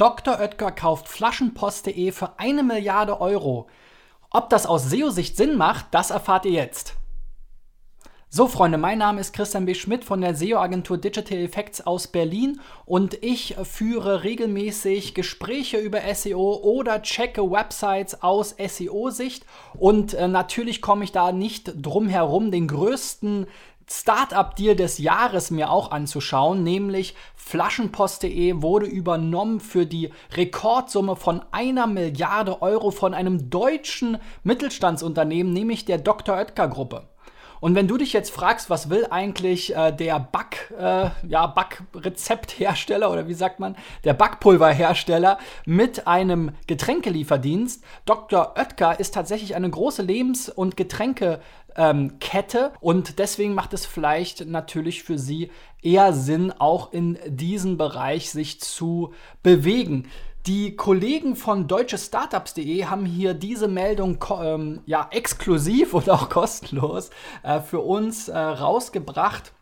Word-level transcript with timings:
Dr. 0.00 0.40
Oetker 0.40 0.72
kauft 0.72 1.08
Flaschenpost.de 1.08 2.12
für 2.12 2.38
eine 2.38 2.62
Milliarde 2.62 3.20
Euro. 3.20 3.66
Ob 4.30 4.48
das 4.48 4.64
aus 4.64 4.88
SEO-Sicht 4.88 5.36
Sinn 5.36 5.58
macht, 5.58 5.88
das 5.90 6.10
erfahrt 6.10 6.46
ihr 6.46 6.52
jetzt. 6.52 6.94
So, 8.30 8.46
Freunde, 8.46 8.78
mein 8.78 8.96
Name 8.96 9.20
ist 9.20 9.34
Christian 9.34 9.66
B. 9.66 9.74
Schmidt 9.74 10.04
von 10.04 10.22
der 10.22 10.34
SEO-Agentur 10.34 10.96
Digital 10.96 11.38
Effects 11.38 11.80
aus 11.80 12.06
Berlin 12.06 12.60
und 12.86 13.22
ich 13.22 13.56
führe 13.64 14.22
regelmäßig 14.22 15.14
Gespräche 15.14 15.76
über 15.78 16.00
SEO 16.14 16.60
oder 16.62 17.02
checke 17.02 17.50
Websites 17.50 18.22
aus 18.22 18.54
SEO-Sicht 18.56 19.44
und 19.74 20.14
äh, 20.14 20.28
natürlich 20.28 20.80
komme 20.80 21.04
ich 21.04 21.12
da 21.12 21.32
nicht 21.32 21.72
drum 21.76 22.08
herum, 22.08 22.52
den 22.52 22.68
größten 22.68 23.48
Startup-Deal 23.92 24.76
des 24.76 24.98
Jahres 24.98 25.50
mir 25.50 25.70
auch 25.70 25.90
anzuschauen, 25.90 26.62
nämlich 26.62 27.16
Flaschenpost.de 27.34 28.62
wurde 28.62 28.86
übernommen 28.86 29.58
für 29.58 29.84
die 29.84 30.12
Rekordsumme 30.32 31.16
von 31.16 31.42
einer 31.50 31.88
Milliarde 31.88 32.62
Euro 32.62 32.92
von 32.92 33.14
einem 33.14 33.50
deutschen 33.50 34.18
Mittelstandsunternehmen, 34.44 35.52
nämlich 35.52 35.86
der 35.86 35.98
Dr. 35.98 36.36
Oetker 36.36 36.68
Gruppe. 36.68 37.08
Und 37.60 37.74
wenn 37.74 37.86
du 37.86 37.98
dich 37.98 38.14
jetzt 38.14 38.30
fragst, 38.30 38.70
was 38.70 38.88
will 38.88 39.06
eigentlich 39.10 39.76
äh, 39.76 39.92
der 39.92 40.18
Back, 40.18 40.72
äh, 40.78 41.10
ja, 41.28 41.46
Backrezepthersteller 41.46 43.10
oder 43.10 43.28
wie 43.28 43.34
sagt 43.34 43.60
man, 43.60 43.76
der 44.04 44.14
Backpulverhersteller 44.14 45.38
mit 45.66 46.06
einem 46.06 46.52
Getränkelieferdienst, 46.66 47.84
Dr. 48.06 48.54
Oetker 48.56 48.98
ist 48.98 49.12
tatsächlich 49.12 49.54
eine 49.54 49.68
große 49.68 50.02
Lebens- 50.02 50.48
und 50.48 50.78
Getränkekette 50.78 51.42
ähm, 51.76 52.18
und 52.80 53.18
deswegen 53.18 53.54
macht 53.54 53.72
es 53.72 53.86
vielleicht 53.86 54.46
natürlich 54.46 55.02
für 55.02 55.18
sie 55.18 55.50
eher 55.82 56.12
Sinn, 56.12 56.52
auch 56.58 56.92
in 56.92 57.18
diesem 57.26 57.76
Bereich 57.76 58.30
sich 58.30 58.60
zu 58.60 59.12
bewegen. 59.42 60.08
Die 60.46 60.74
Kollegen 60.74 61.36
von 61.36 61.68
deutschestartups.de 61.68 62.86
haben 62.86 63.04
hier 63.04 63.34
diese 63.34 63.68
Meldung 63.68 64.24
ähm, 64.40 64.80
ja 64.86 65.08
exklusiv 65.10 65.92
und 65.94 66.08
auch 66.08 66.28
kostenlos 66.28 67.10
äh, 67.42 67.60
für 67.60 67.80
uns 67.80 68.28
äh, 68.28 68.38
rausgebracht 68.38 69.52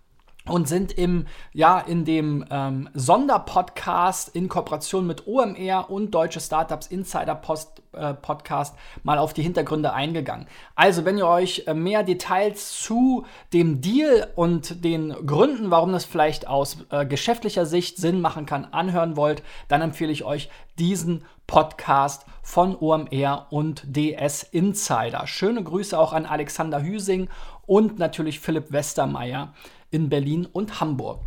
und 0.49 0.69
sind 0.69 0.93
im, 0.93 1.27
ja, 1.53 1.79
in 1.79 2.05
dem 2.05 2.45
ähm, 2.51 2.89
Sonderpodcast 2.95 4.35
in 4.35 4.49
Kooperation 4.49 5.07
mit 5.07 5.27
OMR 5.27 5.91
und 5.91 6.11
Deutsche 6.13 6.41
Startups 6.41 6.87
Insider 6.87 7.35
Post, 7.35 7.83
äh, 7.93 8.15
Podcast 8.15 8.75
mal 9.03 9.19
auf 9.19 9.33
die 9.33 9.43
Hintergründe 9.43 9.93
eingegangen. 9.93 10.47
Also, 10.75 11.05
wenn 11.05 11.19
ihr 11.19 11.27
euch 11.27 11.65
äh, 11.67 11.75
mehr 11.75 12.03
Details 12.03 12.73
zu 12.81 13.25
dem 13.53 13.81
Deal 13.81 14.29
und 14.37 14.85
den 14.85 15.15
Gründen, 15.27 15.71
warum 15.71 15.93
das 15.93 16.05
vielleicht 16.05 16.47
aus 16.47 16.79
äh, 16.91 17.07
geschäftlicher 17.07 17.67
Sicht 17.67 17.99
Sinn 17.99 18.21
machen 18.21 18.47
kann, 18.47 18.67
anhören 18.67 19.17
wollt, 19.17 19.43
dann 19.69 19.83
empfehle 19.83 20.13
ich 20.13 20.25
euch 20.25 20.51
diesen 20.79 21.25
Podcast 21.47 22.27
von 22.43 22.77
OMR 22.77 23.47
und 23.51 23.83
DS 23.85 24.43
Insider. 24.43 25.27
Schöne 25.27 25.63
Grüße 25.65 25.99
auch 25.99 26.13
an 26.13 26.27
Alexander 26.27 26.83
Hüsing 26.83 27.29
und 27.67 27.99
natürlich 27.99 28.41
Philipp 28.41 28.71
Westermeier 28.71 29.53
in 29.91 30.09
Berlin 30.09 30.47
und 30.47 30.81
Hamburg. 30.81 31.21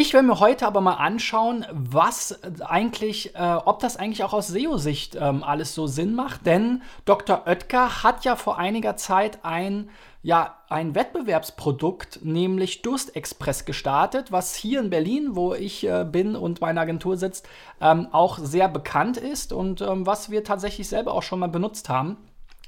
Ich 0.00 0.12
will 0.12 0.22
mir 0.22 0.38
heute 0.38 0.64
aber 0.66 0.80
mal 0.80 0.94
anschauen, 0.94 1.66
was 1.72 2.38
eigentlich, 2.60 3.34
äh, 3.34 3.58
ob 3.64 3.80
das 3.80 3.96
eigentlich 3.96 4.22
auch 4.22 4.32
aus 4.32 4.46
SEO-Sicht 4.46 5.16
ähm, 5.20 5.42
alles 5.42 5.74
so 5.74 5.88
Sinn 5.88 6.14
macht. 6.14 6.46
Denn 6.46 6.82
Dr. 7.04 7.46
Oetker 7.46 8.04
hat 8.04 8.24
ja 8.24 8.36
vor 8.36 8.58
einiger 8.58 8.96
Zeit 8.96 9.40
ein, 9.44 9.90
ja, 10.22 10.58
ein 10.68 10.94
Wettbewerbsprodukt, 10.94 12.20
nämlich 12.22 12.82
Durstexpress 12.82 13.64
gestartet, 13.64 14.30
was 14.30 14.54
hier 14.54 14.78
in 14.78 14.90
Berlin, 14.90 15.30
wo 15.32 15.54
ich 15.54 15.84
äh, 15.84 16.04
bin 16.04 16.36
und 16.36 16.60
meine 16.60 16.80
Agentur 16.80 17.16
sitzt, 17.16 17.48
ähm, 17.80 18.06
auch 18.12 18.38
sehr 18.38 18.68
bekannt 18.68 19.16
ist 19.16 19.52
und 19.52 19.80
ähm, 19.80 20.06
was 20.06 20.30
wir 20.30 20.44
tatsächlich 20.44 20.86
selber 20.86 21.12
auch 21.12 21.24
schon 21.24 21.40
mal 21.40 21.48
benutzt 21.48 21.88
haben. 21.88 22.18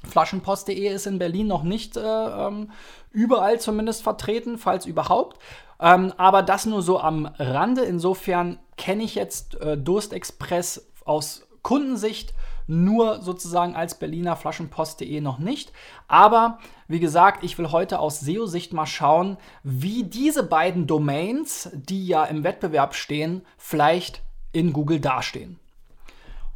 Flaschenpost.de 0.07 0.87
ist 0.87 1.07
in 1.07 1.19
Berlin 1.19 1.47
noch 1.47 1.63
nicht 1.63 1.97
äh, 1.97 2.01
ähm, 2.01 2.71
überall 3.11 3.59
zumindest 3.59 4.03
vertreten, 4.03 4.57
falls 4.57 4.85
überhaupt. 4.85 5.39
Ähm, 5.79 6.13
aber 6.17 6.43
das 6.43 6.65
nur 6.65 6.81
so 6.81 6.99
am 6.99 7.25
Rande. 7.37 7.81
Insofern 7.81 8.59
kenne 8.77 9.03
ich 9.03 9.15
jetzt 9.15 9.59
äh, 9.61 9.77
Durstexpress 9.77 10.91
aus 11.05 11.47
Kundensicht 11.61 12.33
nur 12.67 13.21
sozusagen 13.21 13.75
als 13.75 13.95
Berliner 13.95 14.35
Flaschenpost.de 14.35 15.21
noch 15.21 15.39
nicht. 15.39 15.73
Aber 16.07 16.59
wie 16.87 16.99
gesagt, 16.99 17.43
ich 17.43 17.57
will 17.57 17.71
heute 17.71 17.99
aus 17.99 18.21
SEO-Sicht 18.21 18.73
mal 18.73 18.85
schauen, 18.85 19.37
wie 19.63 20.03
diese 20.03 20.43
beiden 20.43 20.87
Domains, 20.87 21.69
die 21.73 22.07
ja 22.07 22.23
im 22.23 22.43
Wettbewerb 22.43 22.95
stehen, 22.95 23.41
vielleicht 23.57 24.21
in 24.53 24.73
Google 24.73 24.99
dastehen. 24.99 25.59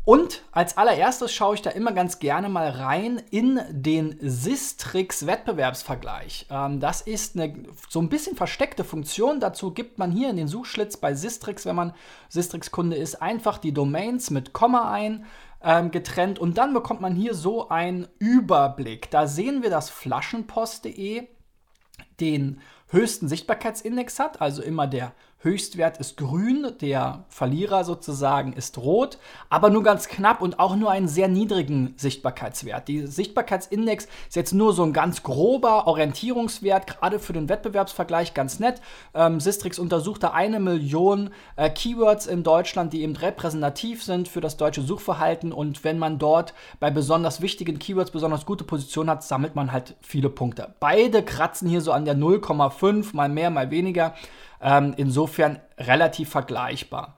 Und 0.05 0.43
als 0.51 0.77
allererstes 0.77 1.33
schaue 1.33 1.55
ich 1.55 1.63
da 1.63 1.71
immer 1.71 1.91
ganz 1.91 2.19
gerne 2.19 2.47
mal 2.47 2.69
rein 2.69 3.21
in 3.31 3.59
den 3.71 4.16
Sistrix 4.21 5.25
Wettbewerbsvergleich. 5.25 6.45
Ähm, 6.51 6.79
das 6.79 7.01
ist 7.01 7.35
eine 7.35 7.55
so 7.89 8.01
ein 8.01 8.09
bisschen 8.09 8.35
versteckte 8.35 8.83
Funktion. 8.83 9.39
Dazu 9.39 9.73
gibt 9.73 9.97
man 9.97 10.11
hier 10.11 10.29
in 10.29 10.38
den 10.38 10.47
Suchschlitz 10.47 10.97
bei 10.97 11.16
Sistrix, 11.16 11.66
wenn 11.66 11.75
man 11.75 11.93
Sistrix-Kunde 12.29 12.95
ist, 12.95 13.19
einfach 13.19 13.57
die 13.57 13.73
Domains 13.73 14.29
mit 14.29 14.53
Komma 14.53 14.91
ein 14.91 15.25
ähm, 15.63 15.89
getrennt 15.89 16.37
und 16.37 16.59
dann 16.59 16.75
bekommt 16.75 17.01
man 17.01 17.16
hier 17.16 17.33
so 17.33 17.69
einen 17.69 18.07
Überblick. 18.19 19.09
Da 19.09 19.25
sehen 19.25 19.63
wir, 19.63 19.72
dass 19.72 19.89
flaschenpost.de 19.89 21.27
den 22.19 22.61
höchsten 22.89 23.27
Sichtbarkeitsindex 23.27 24.19
hat, 24.19 24.39
also 24.39 24.61
immer 24.61 24.85
der 24.85 25.13
Höchstwert 25.45 26.00
ist 26.00 26.17
grün, 26.17 26.73
der 26.81 27.23
Verlierer 27.29 27.83
sozusagen 27.83 28.51
ist 28.53 28.79
rot, 28.79 29.19
aber 29.47 29.69
nur 29.69 29.83
ganz 29.83 30.07
knapp 30.07 30.41
und 30.41 30.59
auch 30.59 30.75
nur 30.75 30.89
einen 30.89 31.07
sehr 31.07 31.28
niedrigen 31.28 31.94
Sichtbarkeitswert. 31.97 32.88
Die 32.88 33.06
Sichtbarkeitsindex 33.06 34.05
ist 34.28 34.35
jetzt 34.35 34.55
nur 34.55 34.73
so 34.73 34.81
ein 34.81 34.91
ganz 34.91 35.22
grober 35.22 35.85
Orientierungswert, 35.85 36.88
gerade 36.88 37.19
für 37.19 37.34
den 37.34 37.47
Wettbewerbsvergleich 37.47 38.34
ganz 38.34 38.59
nett. 38.59 38.81
Ähm, 39.13 39.39
Sistrix 39.39 39.78
untersuchte 39.78 40.34
eine 40.34 40.59
Million 40.59 41.29
äh, 41.57 41.69
Keywords 41.69 42.25
in 42.25 42.41
Deutschland, 42.41 42.91
die 42.91 43.03
eben 43.03 43.16
repräsentativ 43.16 44.03
sind 44.03 44.28
für 44.28 44.41
das 44.41 44.57
deutsche 44.57 44.81
Suchverhalten 44.81 45.51
und 45.51 45.84
wenn 45.84 46.00
man 46.00 46.17
dort 46.17 46.55
bei 46.79 46.89
besonders 46.89 47.39
wichtigen 47.39 47.78
Keywords 47.78 48.09
besonders 48.09 48.47
gute 48.47 48.63
Positionen 48.63 49.11
hat, 49.11 49.23
sammelt 49.23 49.55
man 49.55 49.72
halt 49.72 49.95
viele 50.01 50.31
Punkte. 50.31 50.73
Beide 50.79 51.22
kratzen 51.22 51.69
hier 51.69 51.81
so 51.81 51.91
an 51.91 52.05
der 52.05 52.17
0,5, 52.17 53.16
mal 53.16 53.29
mehr, 53.29 53.51
mal 53.51 53.69
weniger. 53.69 54.16
Ähm, 54.61 54.93
insofern 54.97 55.59
relativ 55.77 56.29
vergleichbar. 56.29 57.17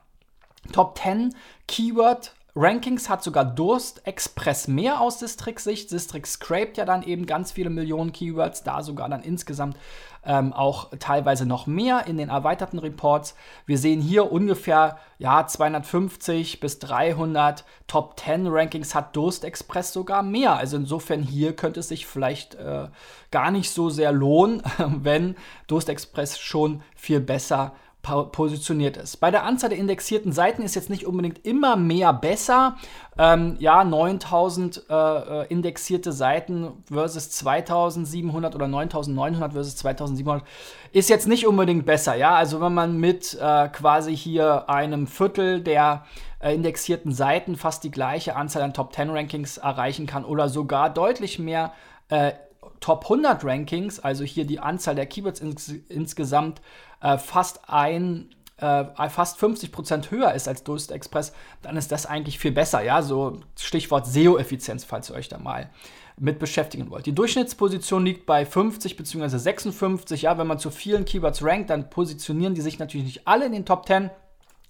Top 0.72 0.98
10 0.98 1.34
Keyword 1.66 2.34
Rankings 2.60 3.08
hat 3.08 3.22
sogar 3.22 3.44
Durst 3.44 4.04
Express 4.04 4.66
mehr 4.66 5.00
aus 5.00 5.20
Sistrix-Sicht. 5.20 5.88
Sistrix 5.88 6.32
scraped 6.32 6.76
ja 6.76 6.84
dann 6.84 7.04
eben 7.04 7.24
ganz 7.24 7.52
viele 7.52 7.70
Millionen 7.70 8.10
Keywords, 8.10 8.64
da 8.64 8.82
sogar 8.82 9.08
dann 9.08 9.22
insgesamt 9.22 9.76
ähm, 10.24 10.52
auch 10.52 10.90
teilweise 10.98 11.46
noch 11.46 11.68
mehr 11.68 12.08
in 12.08 12.18
den 12.18 12.30
erweiterten 12.30 12.80
Reports. 12.80 13.36
Wir 13.64 13.78
sehen 13.78 14.00
hier 14.00 14.32
ungefähr 14.32 14.98
ja, 15.18 15.46
250 15.46 16.58
bis 16.58 16.80
300 16.80 17.64
Top 17.86 18.18
10 18.18 18.48
Rankings 18.48 18.92
hat 18.92 19.14
Durst 19.14 19.44
Express 19.44 19.92
sogar 19.92 20.24
mehr. 20.24 20.56
Also 20.56 20.78
insofern 20.78 21.22
hier 21.22 21.54
könnte 21.54 21.78
es 21.78 21.88
sich 21.88 22.08
vielleicht 22.08 22.56
äh, 22.56 22.88
gar 23.30 23.52
nicht 23.52 23.70
so 23.70 23.88
sehr 23.88 24.10
lohnen, 24.10 24.64
wenn 24.78 25.36
Durst 25.68 25.88
Express 25.88 26.40
schon 26.40 26.82
viel 26.96 27.20
besser 27.20 27.72
positioniert 28.32 28.96
ist. 28.96 29.16
Bei 29.18 29.30
der 29.30 29.44
Anzahl 29.44 29.70
der 29.70 29.78
indexierten 29.78 30.32
Seiten 30.32 30.62
ist 30.62 30.74
jetzt 30.74 30.90
nicht 30.90 31.06
unbedingt 31.06 31.44
immer 31.46 31.76
mehr 31.76 32.12
besser. 32.12 32.76
Ähm, 33.18 33.56
ja, 33.58 33.84
9000 33.84 34.84
äh, 34.88 34.94
äh, 34.94 35.46
indexierte 35.48 36.12
Seiten 36.12 36.72
versus 36.86 37.30
2700 37.30 38.54
oder 38.54 38.68
9900 38.68 39.52
versus 39.52 39.76
2700 39.76 40.44
ist 40.92 41.10
jetzt 41.10 41.28
nicht 41.28 41.46
unbedingt 41.46 41.86
besser. 41.86 42.14
Ja, 42.14 42.34
also 42.34 42.60
wenn 42.60 42.74
man 42.74 42.98
mit 42.98 43.34
äh, 43.40 43.68
quasi 43.68 44.16
hier 44.16 44.68
einem 44.68 45.06
Viertel 45.06 45.60
der 45.60 46.04
äh, 46.40 46.54
indexierten 46.54 47.12
Seiten 47.12 47.56
fast 47.56 47.84
die 47.84 47.90
gleiche 47.90 48.36
Anzahl 48.36 48.62
an 48.62 48.74
Top 48.74 48.94
10 48.94 49.10
Rankings 49.10 49.58
erreichen 49.58 50.06
kann 50.06 50.24
oder 50.24 50.48
sogar 50.48 50.90
deutlich 50.90 51.38
mehr 51.38 51.72
äh, 52.08 52.32
Top 52.80 53.04
100 53.04 53.44
Rankings, 53.44 53.98
also 53.98 54.24
hier 54.24 54.44
die 54.44 54.60
Anzahl 54.60 54.94
der 54.94 55.06
Keywords 55.06 55.40
ins, 55.40 55.68
insgesamt 55.88 56.60
äh, 57.00 57.18
fast 57.18 57.68
ein 57.68 58.30
äh, 58.58 59.08
fast 59.08 59.40
50% 59.40 60.10
höher 60.10 60.32
ist 60.34 60.48
als 60.48 60.64
Durst 60.64 60.90
Express, 60.90 61.32
dann 61.62 61.76
ist 61.76 61.92
das 61.92 62.06
eigentlich 62.06 62.38
viel 62.38 62.52
besser. 62.52 62.82
Ja, 62.82 63.02
so 63.02 63.40
Stichwort 63.58 64.06
SEO-Effizienz, 64.06 64.84
falls 64.84 65.10
ihr 65.10 65.16
euch 65.16 65.28
da 65.28 65.38
mal 65.38 65.70
mit 66.18 66.38
beschäftigen 66.40 66.90
wollt. 66.90 67.06
Die 67.06 67.14
Durchschnittsposition 67.14 68.04
liegt 68.04 68.26
bei 68.26 68.44
50 68.44 68.96
bzw. 68.96 69.38
56. 69.38 70.22
Ja, 70.22 70.36
wenn 70.38 70.48
man 70.48 70.58
zu 70.58 70.70
vielen 70.70 71.04
Keywords 71.04 71.44
rankt, 71.44 71.70
dann 71.70 71.90
positionieren 71.90 72.54
die 72.54 72.60
sich 72.60 72.78
natürlich 72.78 73.06
nicht 73.06 73.28
alle 73.28 73.46
in 73.46 73.52
den 73.52 73.64
Top 73.64 73.86
10 73.86 74.10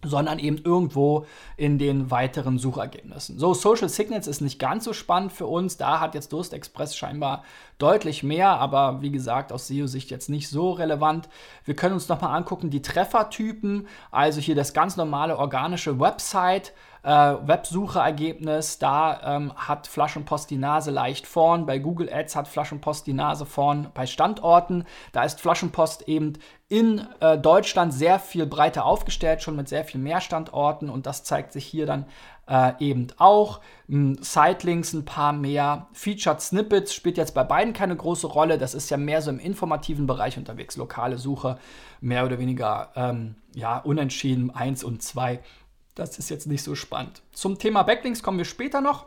sondern 0.04 0.38
eben 0.38 0.58
irgendwo 0.58 1.26
in 1.56 1.78
den 1.78 2.10
weiteren 2.10 2.58
Suchergebnissen. 2.58 3.38
So, 3.38 3.52
Social 3.52 3.88
Signals 3.88 4.28
ist 4.28 4.40
nicht 4.40 4.60
ganz 4.60 4.84
so 4.84 4.92
spannend 4.92 5.32
für 5.32 5.46
uns. 5.46 5.76
Da 5.76 5.98
hat 5.98 6.14
jetzt 6.14 6.32
Durst 6.32 6.52
Express 6.52 6.96
scheinbar 6.96 7.42
deutlich 7.78 8.22
mehr, 8.22 8.50
aber 8.50 9.02
wie 9.02 9.10
gesagt, 9.10 9.52
aus 9.52 9.66
SEO-Sicht 9.66 10.10
jetzt 10.10 10.28
nicht 10.28 10.48
so 10.48 10.70
relevant. 10.70 11.28
Wir 11.64 11.74
können 11.74 11.94
uns 11.94 12.08
nochmal 12.08 12.36
angucken, 12.36 12.70
die 12.70 12.82
Treffertypen, 12.82 13.88
also 14.12 14.40
hier 14.40 14.54
das 14.54 14.72
ganz 14.72 14.96
normale 14.96 15.36
organische 15.36 15.98
Website 15.98 16.72
äh, 17.02 17.08
Websucherergebnis, 17.10 18.78
da 18.78 19.36
ähm, 19.36 19.52
hat 19.54 19.86
Flaschenpost 19.86 20.50
die 20.50 20.56
Nase 20.56 20.90
leicht 20.90 21.26
vorn. 21.26 21.66
Bei 21.66 21.78
Google 21.78 22.12
Ads 22.12 22.36
hat 22.36 22.48
Flaschenpost 22.48 23.06
die 23.06 23.12
Nase 23.12 23.46
vorn 23.46 23.90
bei 23.94 24.06
Standorten. 24.06 24.84
Da 25.12 25.22
ist 25.24 25.40
Flaschenpost 25.40 26.08
eben 26.08 26.34
in 26.68 27.06
äh, 27.20 27.38
Deutschland 27.38 27.94
sehr 27.94 28.18
viel 28.18 28.46
breiter 28.46 28.84
aufgestellt, 28.84 29.42
schon 29.42 29.56
mit 29.56 29.68
sehr 29.68 29.84
viel 29.84 30.00
mehr 30.00 30.20
Standorten 30.20 30.90
und 30.90 31.06
das 31.06 31.24
zeigt 31.24 31.52
sich 31.52 31.64
hier 31.64 31.86
dann 31.86 32.04
äh, 32.48 32.72
eben 32.80 33.08
auch. 33.16 33.60
Sitelinks 33.88 34.92
ein 34.92 35.06
paar 35.06 35.32
mehr. 35.32 35.86
Featured 35.92 36.42
Snippets 36.42 36.92
spielt 36.92 37.16
jetzt 37.16 37.34
bei 37.34 37.42
beiden 37.42 37.72
keine 37.72 37.96
große 37.96 38.26
Rolle. 38.26 38.58
Das 38.58 38.74
ist 38.74 38.90
ja 38.90 38.98
mehr 38.98 39.22
so 39.22 39.30
im 39.30 39.38
informativen 39.38 40.06
Bereich 40.06 40.36
unterwegs. 40.36 40.76
Lokale 40.76 41.16
Suche, 41.16 41.58
mehr 42.02 42.26
oder 42.26 42.38
weniger 42.38 42.90
ähm, 42.96 43.36
ja, 43.54 43.78
unentschieden, 43.78 44.50
1 44.50 44.84
und 44.84 45.02
2. 45.02 45.40
Das 45.98 46.18
ist 46.18 46.30
jetzt 46.30 46.46
nicht 46.46 46.62
so 46.62 46.74
spannend. 46.74 47.22
Zum 47.32 47.58
Thema 47.58 47.82
Backlinks 47.82 48.22
kommen 48.22 48.38
wir 48.38 48.44
später 48.44 48.80
noch. 48.80 49.06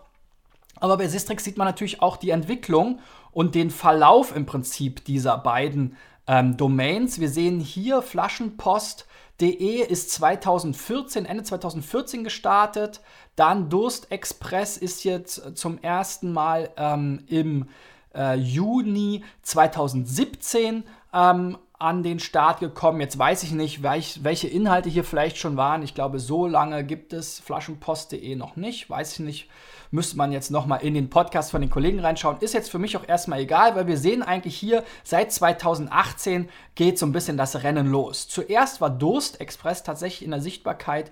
Aber 0.79 0.97
bei 0.97 1.07
Sistrix 1.07 1.43
sieht 1.43 1.57
man 1.57 1.67
natürlich 1.67 2.01
auch 2.01 2.17
die 2.17 2.31
Entwicklung 2.31 2.99
und 3.31 3.55
den 3.55 3.69
Verlauf 3.69 4.35
im 4.35 4.45
Prinzip 4.45 5.05
dieser 5.05 5.37
beiden 5.37 5.95
ähm, 6.27 6.57
Domains. 6.57 7.19
Wir 7.19 7.29
sehen 7.29 7.59
hier 7.59 8.01
Flaschenpost.de 8.01 9.85
ist 9.87 10.11
2014, 10.11 11.25
Ende 11.25 11.43
2014 11.43 12.23
gestartet. 12.23 13.01
Dann 13.35 13.69
Durstexpress 13.69 14.77
ist 14.77 15.03
jetzt 15.03 15.57
zum 15.57 15.77
ersten 15.81 16.33
Mal 16.33 16.71
ähm, 16.75 17.23
im 17.27 17.69
äh, 18.13 18.35
Juni 18.35 19.23
2017 19.43 20.83
ähm, 21.13 21.57
an 21.81 22.03
den 22.03 22.19
Start 22.19 22.59
gekommen. 22.59 23.01
Jetzt 23.01 23.17
weiß 23.17 23.43
ich 23.43 23.51
nicht, 23.51 23.81
welch, 23.81 24.23
welche 24.23 24.47
Inhalte 24.47 24.89
hier 24.89 25.03
vielleicht 25.03 25.37
schon 25.37 25.57
waren. 25.57 25.81
Ich 25.81 25.95
glaube, 25.95 26.19
so 26.19 26.45
lange 26.47 26.83
gibt 26.83 27.11
es 27.11 27.39
flaschenpost.de 27.39 28.35
noch 28.35 28.55
nicht. 28.55 28.89
Weiß 28.89 29.13
ich 29.13 29.19
nicht. 29.19 29.49
Müsste 29.89 30.15
man 30.15 30.31
jetzt 30.31 30.51
nochmal 30.51 30.83
in 30.83 30.93
den 30.93 31.09
Podcast 31.09 31.51
von 31.51 31.59
den 31.59 31.69
Kollegen 31.69 31.99
reinschauen. 31.99 32.37
Ist 32.39 32.53
jetzt 32.53 32.69
für 32.71 32.79
mich 32.79 32.95
auch 32.95 33.07
erstmal 33.07 33.39
egal, 33.39 33.75
weil 33.75 33.87
wir 33.87 33.97
sehen 33.97 34.21
eigentlich 34.21 34.55
hier, 34.55 34.83
seit 35.03 35.33
2018 35.33 36.47
geht 36.75 36.97
so 36.97 37.05
ein 37.05 37.11
bisschen 37.11 37.35
das 37.35 37.63
Rennen 37.63 37.87
los. 37.87 38.27
Zuerst 38.29 38.79
war 38.79 38.89
Durst 38.89 39.41
Express 39.41 39.83
tatsächlich 39.83 40.23
in 40.23 40.31
der 40.31 40.41
Sichtbarkeit 40.41 41.11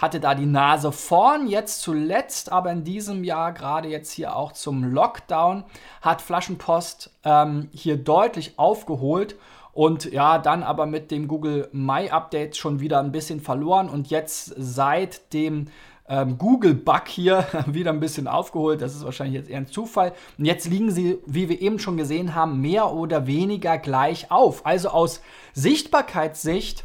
hatte 0.00 0.18
da 0.18 0.34
die 0.34 0.46
Nase 0.46 0.92
vorn. 0.92 1.46
Jetzt 1.46 1.82
zuletzt, 1.82 2.50
aber 2.50 2.72
in 2.72 2.84
diesem 2.84 3.22
Jahr, 3.22 3.52
gerade 3.52 3.88
jetzt 3.88 4.10
hier 4.10 4.34
auch 4.34 4.52
zum 4.52 4.82
Lockdown, 4.82 5.64
hat 6.00 6.22
Flaschenpost 6.22 7.10
ähm, 7.24 7.68
hier 7.72 7.98
deutlich 7.98 8.58
aufgeholt 8.58 9.36
und 9.72 10.10
ja, 10.12 10.38
dann 10.38 10.62
aber 10.62 10.86
mit 10.86 11.10
dem 11.10 11.28
Google 11.28 11.68
My 11.72 12.10
Update 12.10 12.56
schon 12.56 12.80
wieder 12.80 13.00
ein 13.00 13.12
bisschen 13.12 13.40
verloren 13.40 13.88
und 13.88 14.10
jetzt 14.10 14.54
seit 14.56 15.32
dem 15.32 15.66
ähm, 16.08 16.38
Google-Bug 16.38 17.06
hier 17.06 17.46
wieder 17.66 17.92
ein 17.92 18.00
bisschen 18.00 18.26
aufgeholt. 18.26 18.82
Das 18.82 18.94
ist 18.94 19.04
wahrscheinlich 19.04 19.36
jetzt 19.36 19.48
eher 19.48 19.58
ein 19.58 19.68
Zufall. 19.68 20.12
Und 20.36 20.44
jetzt 20.44 20.66
liegen 20.68 20.90
sie, 20.90 21.18
wie 21.24 21.48
wir 21.48 21.62
eben 21.62 21.78
schon 21.78 21.96
gesehen 21.96 22.34
haben, 22.34 22.60
mehr 22.60 22.92
oder 22.92 23.26
weniger 23.26 23.78
gleich 23.78 24.30
auf. 24.30 24.66
Also 24.66 24.88
aus 24.88 25.22
Sichtbarkeitssicht 25.54 26.84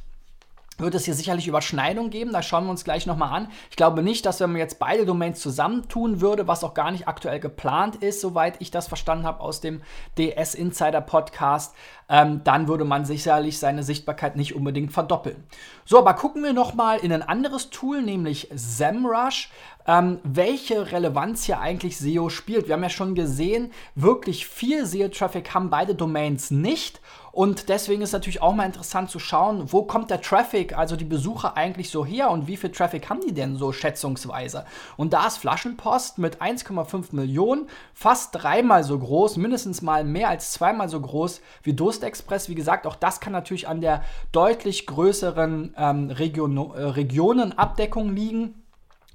wird 0.77 0.95
es 0.95 1.05
hier 1.05 1.13
sicherlich 1.13 1.47
Überschneidungen 1.47 2.11
geben. 2.11 2.33
Da 2.33 2.41
schauen 2.41 2.65
wir 2.65 2.71
uns 2.71 2.83
gleich 2.83 3.05
nochmal 3.05 3.33
an. 3.33 3.47
Ich 3.69 3.75
glaube 3.75 4.03
nicht, 4.03 4.25
dass 4.25 4.39
wenn 4.39 4.51
man 4.51 4.59
jetzt 4.59 4.79
beide 4.79 5.05
Domains 5.05 5.39
zusammentun 5.39 6.21
würde, 6.21 6.47
was 6.47 6.63
auch 6.63 6.73
gar 6.73 6.91
nicht 6.91 7.07
aktuell 7.07 7.39
geplant 7.39 7.97
ist, 7.97 8.21
soweit 8.21 8.55
ich 8.59 8.71
das 8.71 8.87
verstanden 8.87 9.25
habe 9.25 9.39
aus 9.39 9.61
dem 9.61 9.81
DS 10.17 10.55
Insider 10.55 11.01
Podcast, 11.01 11.73
ähm, 12.09 12.41
dann 12.43 12.67
würde 12.67 12.85
man 12.85 13.05
sicherlich 13.05 13.57
seine 13.57 13.83
Sichtbarkeit 13.83 14.35
nicht 14.35 14.55
unbedingt 14.55 14.91
verdoppeln. 14.91 15.43
So, 15.85 15.97
aber 15.97 16.13
gucken 16.13 16.43
wir 16.43 16.53
nochmal 16.53 16.99
in 16.99 17.11
ein 17.11 17.23
anderes 17.23 17.69
Tool, 17.69 18.01
nämlich 18.01 18.49
SEMrush. 18.53 19.49
Ähm, 19.87 20.19
welche 20.23 20.91
Relevanz 20.91 21.43
hier 21.43 21.59
eigentlich 21.59 21.97
SEO 21.97 22.29
spielt. 22.29 22.67
Wir 22.67 22.73
haben 22.73 22.81
ja 22.81 22.89
schon 22.89 23.13
gesehen, 23.13 23.71
wirklich 23.93 24.47
viel 24.47 24.85
SEO-Traffic 24.85 25.53
haben 25.53 25.69
beide 25.69 25.93
Domains 25.93 26.49
nicht. 26.49 27.01
Und 27.35 27.67
deswegen 27.67 28.01
ist 28.01 28.13
natürlich 28.13 28.41
auch 28.41 28.55
mal 28.55 28.65
interessant 28.65 29.09
zu 29.09 29.19
schauen, 29.19 29.73
wo 29.73 29.83
kommt 29.83 30.09
der 30.09 30.21
Traffic, 30.21 30.77
also 30.77 30.95
die 30.95 31.03
Besucher 31.03 31.57
eigentlich 31.57 31.89
so 31.89 32.05
her 32.05 32.31
und 32.31 32.47
wie 32.47 32.55
viel 32.55 32.71
Traffic 32.71 33.09
haben 33.09 33.19
die 33.27 33.33
denn 33.33 33.57
so 33.57 33.73
schätzungsweise? 33.73 34.63
Und 34.95 35.11
da 35.11 35.27
ist 35.27 35.39
Flaschenpost 35.39 36.17
mit 36.17 36.41
1,5 36.41 37.07
Millionen 37.13 37.67
fast 37.93 38.35
dreimal 38.35 38.85
so 38.85 38.97
groß, 38.97 39.35
mindestens 39.35 39.81
mal 39.81 40.05
mehr 40.05 40.29
als 40.29 40.53
zweimal 40.53 40.87
so 40.87 41.01
groß 41.01 41.41
wie 41.63 41.73
Durstexpress. 41.73 42.47
Wie 42.47 42.55
gesagt, 42.55 42.87
auch 42.87 42.95
das 42.95 43.19
kann 43.19 43.33
natürlich 43.33 43.67
an 43.67 43.81
der 43.81 44.05
deutlich 44.31 44.87
größeren 44.87 45.75
ähm, 45.77 46.11
Region, 46.11 46.55
äh, 46.55 46.83
Regionenabdeckung 46.83 48.15
liegen. 48.15 48.61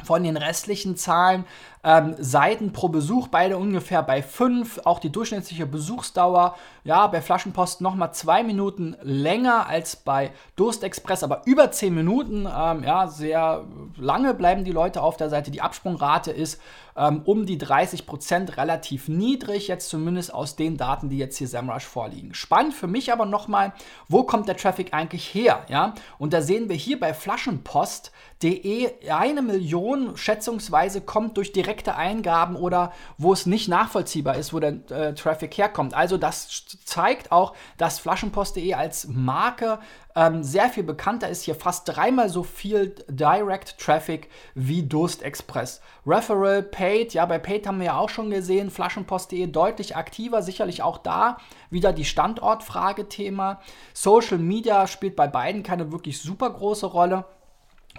Von 0.03 0.23
den 0.23 0.39
restlichen 0.39 0.97
Zahlen 0.97 1.45
ähm, 1.83 2.15
Seiten 2.19 2.73
pro 2.73 2.89
Besuch, 2.89 3.29
beide 3.29 3.57
ungefähr 3.57 4.03
bei 4.03 4.23
5. 4.23 4.81
Auch 4.85 4.99
die 4.99 5.11
durchschnittliche 5.11 5.67
Besuchsdauer, 5.67 6.57
ja, 6.85 7.07
bei 7.07 7.23
Flaschenpost 7.23 7.81
nochmal 7.81 8.13
zwei 8.13 8.43
Minuten 8.43 8.97
länger 9.03 9.67
als 9.67 9.97
bei 9.97 10.33
Durstexpress, 10.57 11.23
aber 11.23 11.43
über 11.47 11.71
10 11.71 11.95
Minuten. 11.95 12.47
Ähm, 12.47 12.85
ja, 12.85 13.09
sehr 13.09 13.65
lange 13.97 14.35
bleiben 14.35 14.65
die 14.65 14.73
Leute 14.73 15.03
auf 15.03 15.17
der 15.17 15.31
Seite. 15.31 15.51
Die 15.51 15.63
Absprungrate 15.63 16.31
ist 16.31 16.61
ähm, 16.97 17.23
um 17.25 17.47
die 17.47 17.59
30 17.59 18.07
Prozent 18.07 18.57
relativ 18.57 19.09
niedrig, 19.09 19.69
jetzt 19.69 19.89
zumindest 19.89 20.35
aus 20.35 20.57
den 20.57 20.77
Daten, 20.77 21.09
die 21.09 21.19
jetzt 21.19 21.39
hier 21.39 21.49
SEMrush 21.49 21.85
vorliegen. 21.85 22.35
Spannend 22.35 22.75
für 22.75 22.87
mich 22.87 23.13
aber 23.13 23.27
nochmal, 23.27 23.73
wo 24.09 24.25
kommt 24.25 24.49
der 24.49 24.57
Traffic 24.57 24.93
eigentlich 24.93 25.33
her? 25.35 25.65
Ja? 25.69 25.95
Und 26.19 26.33
da 26.33 26.43
sehen 26.43 26.69
wir 26.69 26.77
hier 26.77 27.01
bei 27.01 27.15
Flaschenpost.de 27.15 29.11
eine 29.11 29.43
Million 29.43 30.17
schätzungsweise 30.17 31.01
kommt 31.01 31.37
durch 31.37 31.53
direkte 31.71 31.95
Eingaben 31.95 32.57
oder 32.57 32.93
wo 33.17 33.33
es 33.33 33.47
nicht 33.47 33.69
nachvollziehbar 33.69 34.37
ist, 34.37 34.53
wo 34.53 34.59
der 34.59 34.91
äh, 34.91 35.15
Traffic 35.15 35.57
herkommt. 35.57 35.95
Also 35.95 36.19
das 36.19 36.65
zeigt 36.85 37.31
auch, 37.31 37.55
dass 37.79 38.01
Flaschenpost.de 38.01 38.75
als 38.75 39.07
Marke 39.07 39.79
ähm, 40.17 40.43
sehr 40.43 40.69
viel 40.69 40.83
bekannter 40.83 41.29
ist. 41.29 41.45
Hier 41.45 41.55
fast 41.55 41.89
dreimal 41.89 42.29
so 42.29 42.43
viel 42.43 42.97
Direct 43.09 43.79
Traffic 43.79 44.29
wie 44.55 44.83
Durst 44.83 45.23
Express. 45.23 45.81
Referral, 46.05 46.63
Paid, 46.65 47.15
ja, 47.15 47.25
bei 47.25 47.39
Paid 47.39 47.69
haben 47.69 47.79
wir 47.79 47.87
ja 47.87 47.99
auch 47.99 48.09
schon 48.09 48.31
gesehen, 48.31 48.71
Flaschenpost.de 48.71 49.47
deutlich 49.47 49.95
aktiver, 49.95 50.43
sicherlich 50.43 50.83
auch 50.83 50.99
da 50.99 51.37
wieder 51.71 51.93
die 51.93 52.05
Standortfrage-Thema. 52.05 53.61
Social 53.95 54.39
Media 54.39 54.89
spielt 54.89 55.15
bei 55.15 55.29
beiden 55.29 55.63
keine 55.63 55.93
wirklich 55.93 56.21
super 56.21 56.51
große 56.51 56.87
Rolle. 56.87 57.27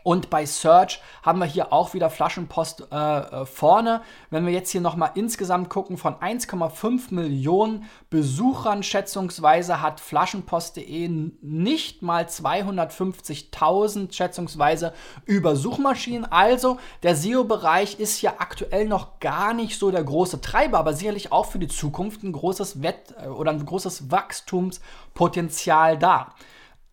Und 0.04 0.30
bei 0.30 0.46
Search 0.46 1.02
haben 1.24 1.40
wir 1.40 1.46
hier 1.46 1.72
auch 1.72 1.94
wieder 1.94 2.10
Flaschenpost 2.10 2.88
äh, 2.92 2.96
äh 2.96 3.46
vorne. 3.46 4.02
Wenn 4.30 4.46
wir 4.46 4.54
jetzt 4.54 4.72
hier 4.72 4.82
nochmal 4.82 5.12
insgesamt 5.16 5.70
gucken, 5.70 5.98
von 5.98 6.16
1,5 6.16 7.14
Millionen 7.14 7.86
Besuchern 8.10 8.84
schätzungsweise 8.84 9.82
hat 9.82 10.00
Flaschenpost.de 10.00 11.08
nicht 11.42 12.02
mal 12.02 12.24
250.000 12.26 14.12
schätzungsweise 14.14 14.94
über 15.26 15.56
Suchmaschinen. 15.56 16.26
Also 16.26 16.78
der 17.04 17.16
SEO-Bereich 17.16 18.00
ist 18.00 18.22
ja 18.22 18.36
aktuell 18.40 18.88
noch 18.88 19.20
gar 19.20 19.54
nicht 19.54 19.78
so 19.78 19.92
der 19.92 20.04
große 20.04 20.42
Treiber, 20.42 20.80
aber 20.80 20.94
sicherlich 20.94 21.32
auch 21.32 21.46
für 21.46 21.60
die 21.60 21.68
Zukunft 21.68 22.24
ein 22.24 22.32
großes 22.32 22.82
Wett- 22.82 23.14
äh, 23.24 23.28
oder 23.28 23.52
ein 23.52 23.66
großes 23.66 24.10
Wachstumspotenzial 24.10 25.98
da. 25.98 26.34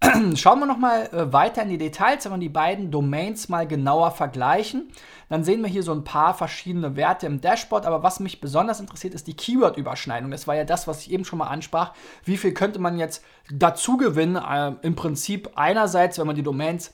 Schauen 0.36 0.60
wir 0.60 0.66
noch 0.66 0.78
mal 0.78 1.06
äh, 1.12 1.32
weiter 1.32 1.62
in 1.62 1.70
die 1.70 1.78
Details, 1.78 2.24
wenn 2.24 2.32
wir 2.32 2.38
die 2.38 2.48
beiden 2.48 2.90
Domains 2.90 3.48
mal 3.48 3.66
genauer 3.66 4.12
vergleichen. 4.12 4.92
Dann 5.28 5.42
sehen 5.42 5.60
wir 5.60 5.68
hier 5.68 5.82
so 5.82 5.92
ein 5.92 6.04
paar 6.04 6.34
verschiedene 6.34 6.94
Werte 6.94 7.26
im 7.26 7.40
Dashboard, 7.40 7.84
aber 7.84 8.02
was 8.02 8.20
mich 8.20 8.40
besonders 8.40 8.80
interessiert, 8.80 9.14
ist 9.14 9.26
die 9.26 9.34
Keyword-Überschneidung. 9.34 10.30
Das 10.30 10.46
war 10.46 10.54
ja 10.54 10.64
das, 10.64 10.86
was 10.86 11.00
ich 11.00 11.10
eben 11.10 11.24
schon 11.24 11.40
mal 11.40 11.48
ansprach. 11.48 11.94
Wie 12.24 12.36
viel 12.36 12.52
könnte 12.52 12.78
man 12.78 12.96
jetzt 12.98 13.24
dazu 13.50 13.96
gewinnen? 13.96 14.36
Äh, 14.36 14.74
Im 14.82 14.94
Prinzip 14.94 15.50
einerseits, 15.56 16.18
wenn 16.18 16.26
man 16.26 16.36
die 16.36 16.42
Domains 16.44 16.92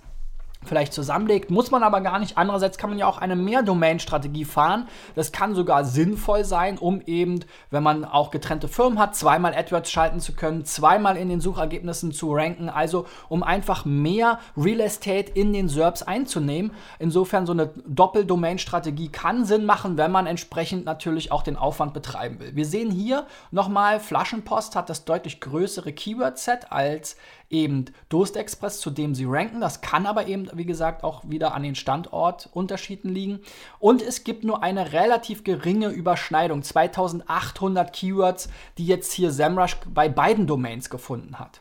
vielleicht 0.65 0.93
zusammenlegt. 0.93 1.51
Muss 1.51 1.71
man 1.71 1.83
aber 1.83 2.01
gar 2.01 2.19
nicht. 2.19 2.39
Andererseits 2.39 2.79
kann 2.79 2.91
man 2.91 2.99
ja 2.99 3.07
auch 3.07 3.19
eine 3.19 3.37
Mehr-Domain-Strategie 3.37 4.45
fahren. 4.45 4.89
Das 5.15 5.33
kann 5.33 5.55
sogar 5.55 5.85
sinnvoll 5.85 6.45
sein, 6.45 6.79
um 6.79 7.01
eben, 7.07 7.41
wenn 7.71 7.83
man 7.83 8.05
auch 8.05 8.31
getrennte 8.31 8.69
Firmen 8.69 8.99
hat, 8.99 9.17
zweimal 9.17 9.55
AdWords 9.55 9.91
schalten 9.91 10.21
zu 10.21 10.33
können, 10.35 10.65
zweimal 10.65 11.17
in 11.17 11.29
den 11.29 11.41
Suchergebnissen 11.41 12.13
zu 12.13 12.33
ranken. 12.33 12.69
Also 12.69 13.07
um 13.29 13.43
einfach 13.43 13.85
mehr 13.85 14.39
Real 14.57 14.81
Estate 14.81 15.33
in 15.33 15.53
den 15.53 15.69
SERPs 15.69 16.03
einzunehmen. 16.03 16.73
Insofern 16.99 17.47
so 17.47 17.53
eine 17.53 17.71
Doppel-Domain-Strategie 17.87 19.09
kann 19.09 19.45
Sinn 19.45 19.65
machen, 19.65 19.97
wenn 19.97 20.11
man 20.11 20.27
entsprechend 20.27 20.85
natürlich 20.85 21.33
auch 21.33 21.43
den 21.43 21.57
Aufwand 21.57 21.95
betreiben 21.95 22.41
will. 22.41 22.57
Wir 22.57 22.67
sehen 22.67 22.91
hier 22.91 23.27
nochmal, 23.51 24.01
Flaschenpost 24.01 24.77
hat 24.77 24.91
das 24.91 25.05
deutlich 25.05 25.41
größere 25.41 25.93
Keyword-Set 25.93 26.73
als 26.73 27.17
eben 27.55 27.87
Durstexpress, 28.11 28.81
zu 28.81 28.91
dem 28.91 29.15
sie 29.15 29.25
ranken. 29.25 29.61
Das 29.61 29.81
kann 29.81 30.05
aber 30.05 30.27
eben, 30.27 30.49
wie 30.53 30.67
gesagt, 30.67 31.05
auch 31.05 31.23
wieder 31.27 31.55
an 31.55 31.63
den 31.63 31.75
Standortunterschieden 31.75 33.15
liegen. 33.15 33.41
Und 33.79 34.03
es 34.03 34.25
gibt 34.25 34.45
nur 34.45 34.63
eine 34.63 34.93
relativ 34.93 35.45
geringe 35.45 35.89
Überschneidung, 35.89 36.63
2800 36.63 37.93
Keywords, 37.93 38.49
die 38.77 38.87
jetzt 38.87 39.13
hier 39.13 39.31
SEMrush 39.31 39.77
bei 39.87 40.09
beiden 40.09 40.47
Domains 40.47 40.91
gefunden 40.91 41.39
hat. 41.39 41.61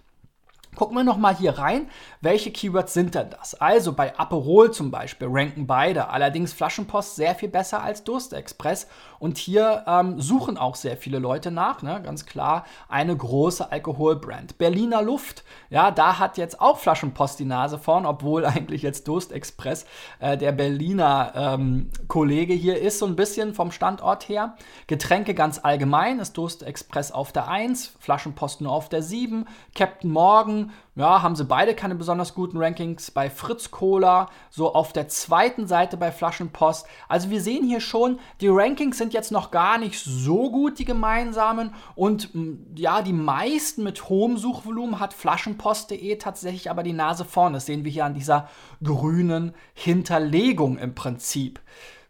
Gucken 0.75 0.98
wir 0.98 1.03
nochmal 1.03 1.36
hier 1.36 1.58
rein, 1.58 1.88
welche 2.22 2.51
Keywords 2.51 2.94
sind 2.94 3.15
denn 3.15 3.30
das? 3.30 3.53
Also 3.56 3.94
bei 3.94 4.18
Aperol 4.18 4.72
zum 4.72 4.89
Beispiel 4.89 5.27
ranken 5.30 5.68
beide, 5.68 6.10
allerdings 6.10 6.53
Flaschenpost 6.53 7.15
sehr 7.15 7.36
viel 7.36 7.50
besser 7.50 7.84
als 7.84 8.03
Durstexpress 8.03 8.88
und 9.20 9.38
hier 9.38 9.84
ähm, 9.88 10.20
suchen 10.20 10.58
auch 10.58 10.75
sehr 10.75 10.98
viele 10.98 11.20
Leute 11.20 11.51
nach, 11.51 11.82
ne? 11.82 12.01
ganz 12.03 12.25
klar 12.25 12.65
eine 12.89 13.15
große 13.15 13.72
Alkoholbrand. 13.72 14.58
Berliner 14.58 15.01
Luft, 15.01 15.44
ja, 15.70 15.92
da 15.92 16.18
hat 16.18 16.38
jetzt 16.38 16.60
auch 16.60 16.80
Flaschenpost 16.80 17.39
die 17.39 17.46
Nase 17.46 17.77
vorn, 17.77 18.06
obwohl 18.06 18.46
eigentlich 18.46 18.82
jetzt 18.82 19.08
Durstexpress 19.08 19.86
äh, 20.20 20.38
der 20.38 20.53
Berliner 20.53 21.34
ähm, 21.36 21.92
Kollege 22.08 22.53
hier 22.53 22.82
ist, 22.82 23.00
so 23.00 23.06
ein 23.06 23.15
bisschen 23.15 23.53
vom 23.53 23.72
Standort 23.72 24.27
her. 24.27 24.56
Getränke 24.88 25.34
ganz 25.34 25.60
allgemein 25.62 26.20
ist 26.20 26.34
Durstexpress 26.38 27.12
auf 27.12 27.32
der 27.32 27.48
1, 27.48 27.94
Flaschenpost 28.00 28.62
nur 28.62 28.72
auf 28.72 28.89
der 28.89 29.03
7, 29.03 29.46
Captain 29.75 30.10
Morgan 30.12 30.62
ja, 30.96 31.22
haben 31.22 31.36
sie 31.36 31.46
beide 31.46 31.74
keine 31.75 31.96
besonders 31.96 32.34
guten 32.34 32.58
Rankings. 32.58 33.12
Bei 33.12 33.29
Fritz 33.29 33.72
Cola, 33.72 34.29
so 34.50 34.74
auf 34.74 34.93
der 34.93 35.08
zweiten 35.08 35.67
Seite 35.67 35.98
bei 35.98 36.12
Flaschenpost. 36.12 36.86
Also 37.08 37.29
wir 37.29 37.41
sehen 37.41 37.65
hier 37.65 37.82
schon, 37.82 38.20
die 38.41 38.48
Rankings 38.50 38.98
sind 38.98 39.13
jetzt 39.13 39.32
noch 39.32 39.51
gar 39.51 39.77
nicht 39.77 40.00
so 40.03 40.51
gut, 40.51 40.79
die 40.79 40.86
gemeinsamen. 40.86 41.74
Und 41.96 42.29
ja, 42.75 43.01
die 43.01 43.13
meisten 43.13 43.84
mit 43.84 44.10
hohem 44.10 44.38
Suchvolumen 44.38 45.00
hat 45.00 45.13
Flaschenpost.de 45.13 46.17
tatsächlich 46.17 46.70
aber 46.70 46.84
die 46.84 46.93
Nase 46.93 47.25
vorne. 47.25 47.55
Das 47.55 47.65
sehen 47.65 47.84
wir 47.84 47.91
hier 47.91 48.05
an 48.05 48.13
dieser 48.13 48.50
grünen 48.84 49.53
Hinterlegung 49.74 50.77
im 50.77 50.93
Prinzip. 50.96 51.60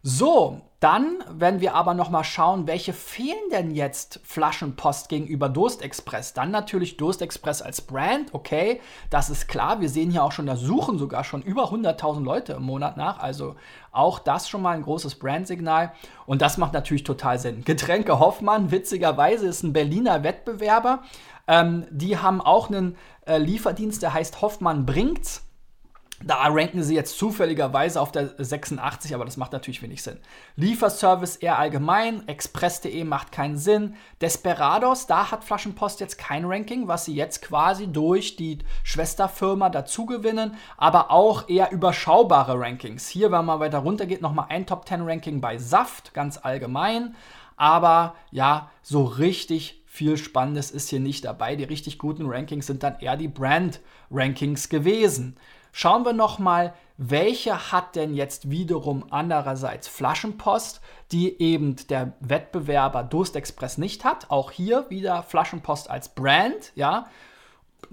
So, 0.02 0.60
dann, 0.84 1.24
wenn 1.30 1.62
wir 1.62 1.74
aber 1.74 1.94
noch 1.94 2.10
mal 2.10 2.24
schauen, 2.24 2.66
welche 2.66 2.92
fehlen 2.92 3.48
denn 3.50 3.70
jetzt 3.70 4.20
Flaschenpost 4.22 5.08
gegenüber 5.08 5.48
Durstexpress, 5.48 6.34
dann 6.34 6.50
natürlich 6.50 6.98
Durstexpress 6.98 7.62
als 7.62 7.80
Brand, 7.80 8.34
okay, 8.34 8.82
das 9.08 9.30
ist 9.30 9.48
klar. 9.48 9.80
Wir 9.80 9.88
sehen 9.88 10.10
hier 10.10 10.22
auch 10.22 10.32
schon, 10.32 10.44
da 10.44 10.56
suchen 10.56 10.98
sogar 10.98 11.24
schon 11.24 11.40
über 11.40 11.72
100.000 11.72 12.22
Leute 12.22 12.52
im 12.52 12.64
Monat 12.64 12.98
nach, 12.98 13.18
also 13.18 13.56
auch 13.92 14.18
das 14.18 14.46
schon 14.46 14.60
mal 14.60 14.76
ein 14.76 14.82
großes 14.82 15.14
Brandsignal 15.14 15.92
und 16.26 16.42
das 16.42 16.58
macht 16.58 16.74
natürlich 16.74 17.04
total 17.04 17.38
Sinn. 17.38 17.64
Getränke 17.64 18.18
Hoffmann, 18.18 18.70
witzigerweise, 18.70 19.46
ist 19.46 19.62
ein 19.62 19.72
Berliner 19.72 20.22
Wettbewerber. 20.22 21.02
Ähm, 21.48 21.86
die 21.90 22.18
haben 22.18 22.42
auch 22.42 22.68
einen 22.68 22.98
äh, 23.26 23.38
Lieferdienst, 23.38 24.02
der 24.02 24.12
heißt 24.12 24.42
Hoffmann 24.42 24.84
bringt's. 24.84 25.46
Da 26.26 26.46
ranken 26.46 26.82
sie 26.82 26.94
jetzt 26.94 27.18
zufälligerweise 27.18 28.00
auf 28.00 28.10
der 28.10 28.32
86, 28.38 29.14
aber 29.14 29.26
das 29.26 29.36
macht 29.36 29.52
natürlich 29.52 29.82
wenig 29.82 30.02
Sinn. 30.02 30.18
Lieferservice 30.56 31.36
eher 31.36 31.58
allgemein, 31.58 32.26
Express.de 32.26 33.04
macht 33.04 33.30
keinen 33.30 33.58
Sinn. 33.58 33.94
Desperados, 34.22 35.06
da 35.06 35.30
hat 35.30 35.44
Flaschenpost 35.44 36.00
jetzt 36.00 36.16
kein 36.16 36.46
Ranking, 36.46 36.88
was 36.88 37.04
sie 37.04 37.14
jetzt 37.14 37.42
quasi 37.42 37.88
durch 37.88 38.36
die 38.36 38.60
Schwesterfirma 38.84 39.68
dazugewinnen, 39.68 40.54
aber 40.78 41.10
auch 41.10 41.46
eher 41.50 41.72
überschaubare 41.72 42.58
Rankings. 42.58 43.06
Hier, 43.08 43.30
wenn 43.30 43.44
man 43.44 43.60
weiter 43.60 43.80
runter 43.80 44.06
geht, 44.06 44.22
nochmal 44.22 44.46
ein 44.48 44.64
Top 44.64 44.88
10 44.88 45.02
Ranking 45.02 45.42
bei 45.42 45.58
Saft, 45.58 46.14
ganz 46.14 46.38
allgemein. 46.38 47.14
Aber 47.56 48.14
ja, 48.30 48.70
so 48.80 49.04
richtig 49.04 49.82
viel 49.86 50.16
Spannendes 50.16 50.70
ist 50.70 50.88
hier 50.88 51.00
nicht 51.00 51.24
dabei. 51.24 51.54
Die 51.54 51.64
richtig 51.64 51.98
guten 51.98 52.26
Rankings 52.26 52.66
sind 52.66 52.82
dann 52.82 52.98
eher 52.98 53.16
die 53.16 53.28
Brand-Rankings 53.28 54.68
gewesen. 54.68 55.36
Schauen 55.76 56.04
wir 56.04 56.12
nochmal, 56.12 56.72
welche 56.98 57.72
hat 57.72 57.96
denn 57.96 58.14
jetzt 58.14 58.48
wiederum 58.48 59.06
andererseits 59.10 59.88
Flaschenpost, 59.88 60.80
die 61.10 61.42
eben 61.42 61.74
der 61.88 62.12
Wettbewerber 62.20 63.02
Durstexpress 63.02 63.76
nicht 63.76 64.04
hat. 64.04 64.30
Auch 64.30 64.52
hier 64.52 64.86
wieder 64.88 65.24
Flaschenpost 65.24 65.90
als 65.90 66.10
Brand, 66.10 66.70
ja 66.76 67.08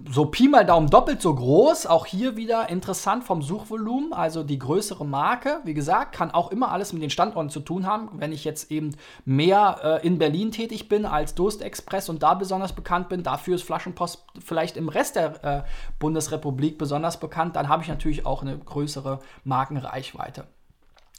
so 0.09 0.25
Pi 0.25 0.47
mal 0.47 0.65
Daumen 0.65 0.89
doppelt 0.89 1.21
so 1.21 1.33
groß. 1.33 1.85
Auch 1.87 2.05
hier 2.05 2.35
wieder 2.35 2.69
interessant 2.69 3.23
vom 3.23 3.41
Suchvolumen. 3.41 4.13
Also 4.13 4.43
die 4.43 4.59
größere 4.59 5.05
Marke, 5.05 5.59
wie 5.63 5.73
gesagt, 5.73 6.13
kann 6.13 6.31
auch 6.31 6.51
immer 6.51 6.71
alles 6.71 6.93
mit 6.93 7.01
den 7.01 7.09
Standorten 7.09 7.49
zu 7.49 7.59
tun 7.59 7.85
haben. 7.85 8.09
Wenn 8.13 8.31
ich 8.31 8.43
jetzt 8.43 8.71
eben 8.71 8.95
mehr 9.25 10.01
äh, 10.01 10.07
in 10.07 10.17
Berlin 10.17 10.51
tätig 10.51 10.89
bin 10.89 11.05
als 11.05 11.35
Durst 11.35 11.61
Express 11.61 12.09
und 12.09 12.23
da 12.23 12.33
besonders 12.33 12.73
bekannt 12.73 13.09
bin, 13.09 13.23
dafür 13.23 13.55
ist 13.55 13.63
Flaschenpost 13.63 14.25
vielleicht 14.43 14.77
im 14.77 14.89
Rest 14.89 15.15
der 15.15 15.43
äh, 15.43 15.63
Bundesrepublik 15.99 16.77
besonders 16.77 17.19
bekannt, 17.19 17.55
dann 17.55 17.69
habe 17.69 17.83
ich 17.83 17.89
natürlich 17.89 18.25
auch 18.25 18.41
eine 18.41 18.57
größere 18.57 19.19
Markenreichweite. 19.43 20.45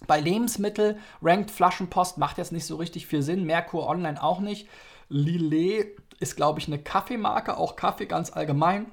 Bei 0.06 0.20
Lebensmittel 0.20 0.98
rankt 1.22 1.50
Flaschenpost, 1.50 2.18
macht 2.18 2.38
jetzt 2.38 2.52
nicht 2.52 2.66
so 2.66 2.76
richtig 2.76 3.06
viel 3.06 3.22
Sinn. 3.22 3.44
Merkur 3.44 3.88
Online 3.88 4.22
auch 4.22 4.40
nicht. 4.40 4.68
Lillet 5.08 5.96
ist, 6.22 6.36
glaube 6.36 6.60
ich, 6.60 6.68
eine 6.68 6.78
Kaffeemarke, 6.78 7.56
auch 7.56 7.76
Kaffee 7.76 8.06
ganz 8.06 8.32
allgemein. 8.32 8.86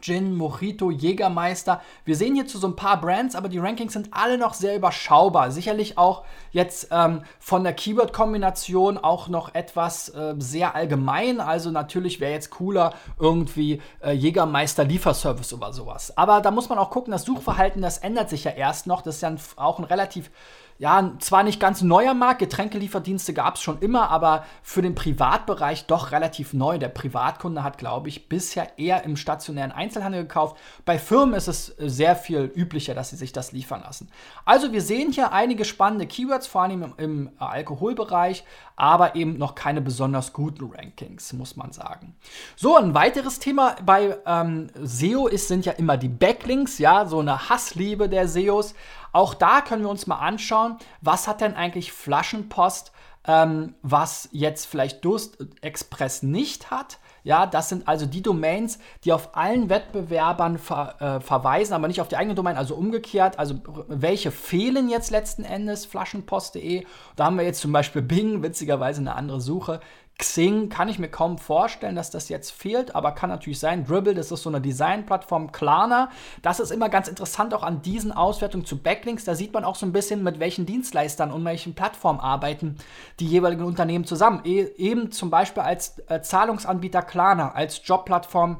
Gin, 0.00 0.36
Mojito, 0.36 0.90
Jägermeister. 0.90 1.80
Wir 2.04 2.14
sehen 2.14 2.34
hierzu 2.34 2.58
so 2.58 2.66
ein 2.66 2.76
paar 2.76 3.00
Brands, 3.00 3.34
aber 3.34 3.48
die 3.48 3.58
Rankings 3.58 3.94
sind 3.94 4.08
alle 4.10 4.36
noch 4.36 4.52
sehr 4.52 4.76
überschaubar. 4.76 5.50
Sicherlich 5.50 5.96
auch 5.96 6.24
jetzt 6.50 6.88
ähm, 6.90 7.22
von 7.38 7.64
der 7.64 7.72
Keyword-Kombination 7.72 8.98
auch 8.98 9.28
noch 9.28 9.54
etwas 9.54 10.10
äh, 10.10 10.34
sehr 10.36 10.74
allgemein. 10.74 11.40
Also 11.40 11.70
natürlich 11.70 12.20
wäre 12.20 12.32
jetzt 12.32 12.50
cooler 12.50 12.92
irgendwie 13.18 13.80
äh, 14.02 14.12
Jägermeister 14.12 14.84
Lieferservice 14.84 15.54
oder 15.54 15.72
sowas. 15.72 16.14
Aber 16.18 16.42
da 16.42 16.50
muss 16.50 16.68
man 16.68 16.78
auch 16.78 16.90
gucken, 16.90 17.10
das 17.10 17.24
Suchverhalten, 17.24 17.80
das 17.80 17.98
ändert 17.98 18.28
sich 18.28 18.44
ja 18.44 18.50
erst 18.50 18.86
noch. 18.86 19.00
Das 19.00 19.16
ist 19.16 19.22
ja 19.22 19.34
auch 19.56 19.78
ein 19.78 19.84
relativ 19.84 20.30
ja, 20.78 21.12
zwar 21.20 21.44
nicht 21.44 21.60
ganz 21.60 21.82
neuer 21.82 22.14
Markt, 22.14 22.40
Getränkelieferdienste 22.40 23.32
gab 23.32 23.54
es 23.54 23.62
schon 23.62 23.78
immer, 23.78 24.10
aber 24.10 24.44
für 24.62 24.82
den 24.82 24.96
Privatbereich 24.96 25.86
doch 25.86 26.10
relativ 26.10 26.52
neu. 26.52 26.78
Der 26.78 26.88
Privatkunde 26.88 27.62
hat, 27.62 27.78
glaube 27.78 28.08
ich, 28.08 28.28
bisher 28.28 28.76
eher 28.76 29.04
im 29.04 29.16
stationären 29.16 29.70
Einzelhandel 29.70 30.22
gekauft. 30.22 30.56
Bei 30.84 30.98
Firmen 30.98 31.34
ist 31.34 31.46
es 31.46 31.66
sehr 31.78 32.16
viel 32.16 32.50
üblicher, 32.54 32.94
dass 32.94 33.10
sie 33.10 33.16
sich 33.16 33.32
das 33.32 33.52
liefern 33.52 33.82
lassen. 33.82 34.10
Also 34.44 34.72
wir 34.72 34.82
sehen 34.82 35.12
hier 35.12 35.32
einige 35.32 35.64
spannende 35.64 36.06
Keywords, 36.06 36.48
vor 36.48 36.62
allem 36.62 36.82
im, 36.82 36.94
im 36.96 37.30
Alkoholbereich, 37.38 38.44
aber 38.74 39.14
eben 39.14 39.38
noch 39.38 39.54
keine 39.54 39.80
besonders 39.80 40.32
guten 40.32 40.72
Rankings, 40.74 41.32
muss 41.34 41.54
man 41.54 41.70
sagen. 41.70 42.16
So, 42.56 42.76
ein 42.76 42.94
weiteres 42.94 43.38
Thema 43.38 43.76
bei 43.84 44.16
ähm, 44.26 44.68
SEO 44.82 45.28
ist, 45.28 45.46
sind 45.46 45.64
ja 45.64 45.72
immer 45.72 45.96
die 45.96 46.08
Backlinks, 46.08 46.78
ja, 46.78 47.06
so 47.06 47.20
eine 47.20 47.48
Hassliebe 47.48 48.08
der 48.08 48.26
SEOs. 48.26 48.74
Auch 49.14 49.32
da 49.32 49.60
können 49.60 49.82
wir 49.82 49.90
uns 49.90 50.08
mal 50.08 50.18
anschauen, 50.18 50.76
was 51.00 51.28
hat 51.28 51.40
denn 51.40 51.54
eigentlich 51.54 51.92
Flaschenpost, 51.92 52.90
ähm, 53.28 53.76
was 53.80 54.28
jetzt 54.32 54.66
vielleicht 54.66 55.04
Durst 55.04 55.38
Express 55.60 56.24
nicht 56.24 56.72
hat. 56.72 56.98
Ja, 57.22 57.46
das 57.46 57.68
sind 57.68 57.86
also 57.86 58.06
die 58.06 58.22
Domains, 58.22 58.80
die 59.04 59.12
auf 59.12 59.36
allen 59.36 59.70
Wettbewerbern 59.70 60.58
ver, 60.58 60.96
äh, 61.00 61.20
verweisen, 61.20 61.74
aber 61.74 61.86
nicht 61.86 62.00
auf 62.00 62.08
die 62.08 62.16
eigene 62.16 62.34
Domain, 62.34 62.56
also 62.56 62.74
umgekehrt. 62.74 63.38
Also 63.38 63.60
welche 63.86 64.32
fehlen 64.32 64.88
jetzt 64.88 65.12
letzten 65.12 65.44
Endes? 65.44 65.86
Flaschenpost.de. 65.86 66.84
Da 67.14 67.24
haben 67.24 67.38
wir 67.38 67.44
jetzt 67.44 67.60
zum 67.60 67.70
Beispiel 67.72 68.02
Bing, 68.02 68.42
witzigerweise 68.42 69.00
eine 69.00 69.14
andere 69.14 69.40
Suche. 69.40 69.78
Xing 70.16 70.68
kann 70.68 70.88
ich 70.88 71.00
mir 71.00 71.08
kaum 71.08 71.38
vorstellen, 71.38 71.96
dass 71.96 72.10
das 72.10 72.28
jetzt 72.28 72.52
fehlt, 72.52 72.94
aber 72.94 73.12
kann 73.12 73.30
natürlich 73.30 73.58
sein. 73.58 73.84
Dribble, 73.84 74.14
das 74.14 74.30
ist 74.30 74.44
so 74.44 74.48
eine 74.48 74.60
Designplattform. 74.60 75.50
Klarna, 75.50 76.10
das 76.40 76.60
ist 76.60 76.70
immer 76.70 76.88
ganz 76.88 77.08
interessant 77.08 77.52
auch 77.52 77.64
an 77.64 77.82
diesen 77.82 78.12
Auswertungen 78.12 78.64
zu 78.64 78.78
Backlinks. 78.78 79.24
Da 79.24 79.34
sieht 79.34 79.52
man 79.52 79.64
auch 79.64 79.74
so 79.74 79.86
ein 79.86 79.92
bisschen, 79.92 80.22
mit 80.22 80.38
welchen 80.38 80.66
Dienstleistern 80.66 81.32
und 81.32 81.44
welchen 81.44 81.74
Plattformen 81.74 82.20
arbeiten 82.20 82.76
die 83.18 83.26
jeweiligen 83.26 83.64
Unternehmen 83.64 84.04
zusammen. 84.04 84.42
E 84.44 84.62
eben 84.76 85.10
zum 85.10 85.30
Beispiel 85.30 85.64
als 85.64 85.98
äh, 86.08 86.22
Zahlungsanbieter 86.22 87.02
Klarna, 87.02 87.50
als 87.50 87.80
Jobplattform 87.84 88.58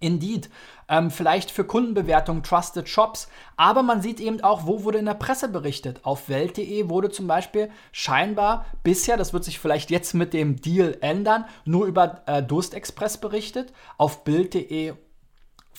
Indeed, 0.00 0.48
ähm, 0.88 1.10
vielleicht 1.10 1.50
für 1.50 1.64
Kundenbewertungen 1.64 2.42
Trusted 2.42 2.88
Shops, 2.88 3.28
aber 3.56 3.82
man 3.82 4.02
sieht 4.02 4.20
eben 4.20 4.42
auch, 4.42 4.66
wo 4.66 4.84
wurde 4.84 4.98
in 4.98 5.06
der 5.06 5.14
Presse 5.14 5.48
berichtet. 5.48 6.00
Auf 6.02 6.28
Welt.de 6.28 6.88
wurde 6.88 7.10
zum 7.10 7.26
Beispiel 7.26 7.70
scheinbar 7.92 8.66
bisher, 8.82 9.16
das 9.16 9.32
wird 9.32 9.44
sich 9.44 9.58
vielleicht 9.58 9.90
jetzt 9.90 10.14
mit 10.14 10.32
dem 10.32 10.60
Deal 10.60 10.96
ändern, 11.00 11.44
nur 11.64 11.86
über 11.86 12.22
äh, 12.26 12.42
Durstexpress 12.42 13.18
berichtet. 13.18 13.72
Auf 13.98 14.24
Bild.de 14.24 14.94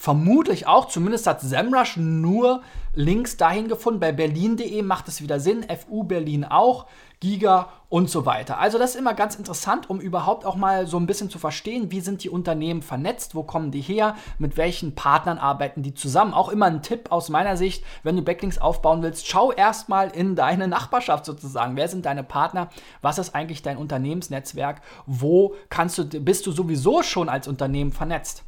vermutlich 0.04 0.68
auch, 0.68 0.90
zumindest 0.90 1.28
hat 1.28 1.40
Semrush 1.42 1.98
nur 1.98 2.62
Links 2.94 3.38
dahin 3.38 3.70
gefunden. 3.70 4.02
Bei 4.02 4.12
berlin.de 4.12 4.82
macht 4.82 5.08
es 5.08 5.22
wieder 5.22 5.40
Sinn, 5.40 5.66
FU 5.70 6.04
Berlin 6.04 6.44
auch, 6.44 6.88
Giga 7.24 7.70
und 7.88 8.10
so 8.10 8.26
weiter. 8.26 8.60
Also 8.60 8.78
das 8.78 8.92
ist 8.92 8.96
immer 8.98 9.14
ganz 9.14 9.36
interessant, 9.36 9.90
um 9.90 10.02
überhaupt 10.02 10.46
auch 10.46 10.58
mal 10.58 10.88
so 10.88 10.98
ein 10.98 11.06
bisschen 11.06 11.30
zu 11.30 11.40
verstehen, 11.40 11.90
wie 11.90 12.02
sind 12.02 12.22
die 12.26 12.30
Unternehmen 12.30 12.82
vernetzt, 12.82 13.34
wo 13.34 13.44
kommen 13.44 13.72
die 13.72 13.80
her, 13.80 14.16
mit 14.40 14.58
welchen 14.58 14.94
Partnern 14.94 15.38
arbeiten 15.38 15.84
die 15.84 15.94
zusammen. 15.94 16.34
Auch 16.34 16.50
immer 16.50 16.66
ein 16.66 16.82
Tipp 16.82 17.14
aus 17.14 17.30
meiner 17.30 17.56
Sicht, 17.56 17.86
wenn 18.04 18.18
du 18.18 18.24
Backlinks 18.24 18.58
aufbauen 18.58 19.02
willst, 19.04 19.26
schau 19.26 19.54
erstmal 19.54 20.10
in 20.10 20.36
deine 20.36 20.68
Nachbarschaft 20.74 21.24
sozusagen. 21.24 21.78
Wer 21.78 21.88
sind 21.88 22.06
deine 22.06 22.24
Partner? 22.24 22.68
Was 23.02 23.20
ist 23.20 23.34
eigentlich 23.34 23.62
dein 23.62 23.78
Unternehmensnetzwerk? 23.78 24.82
Wo 25.06 25.56
kannst 25.70 25.98
du, 25.98 26.04
bist 26.04 26.46
du 26.46 26.52
sowieso 26.52 27.04
schon 27.04 27.30
als 27.30 27.48
Unternehmen 27.48 27.94
vernetzt? 27.94 28.44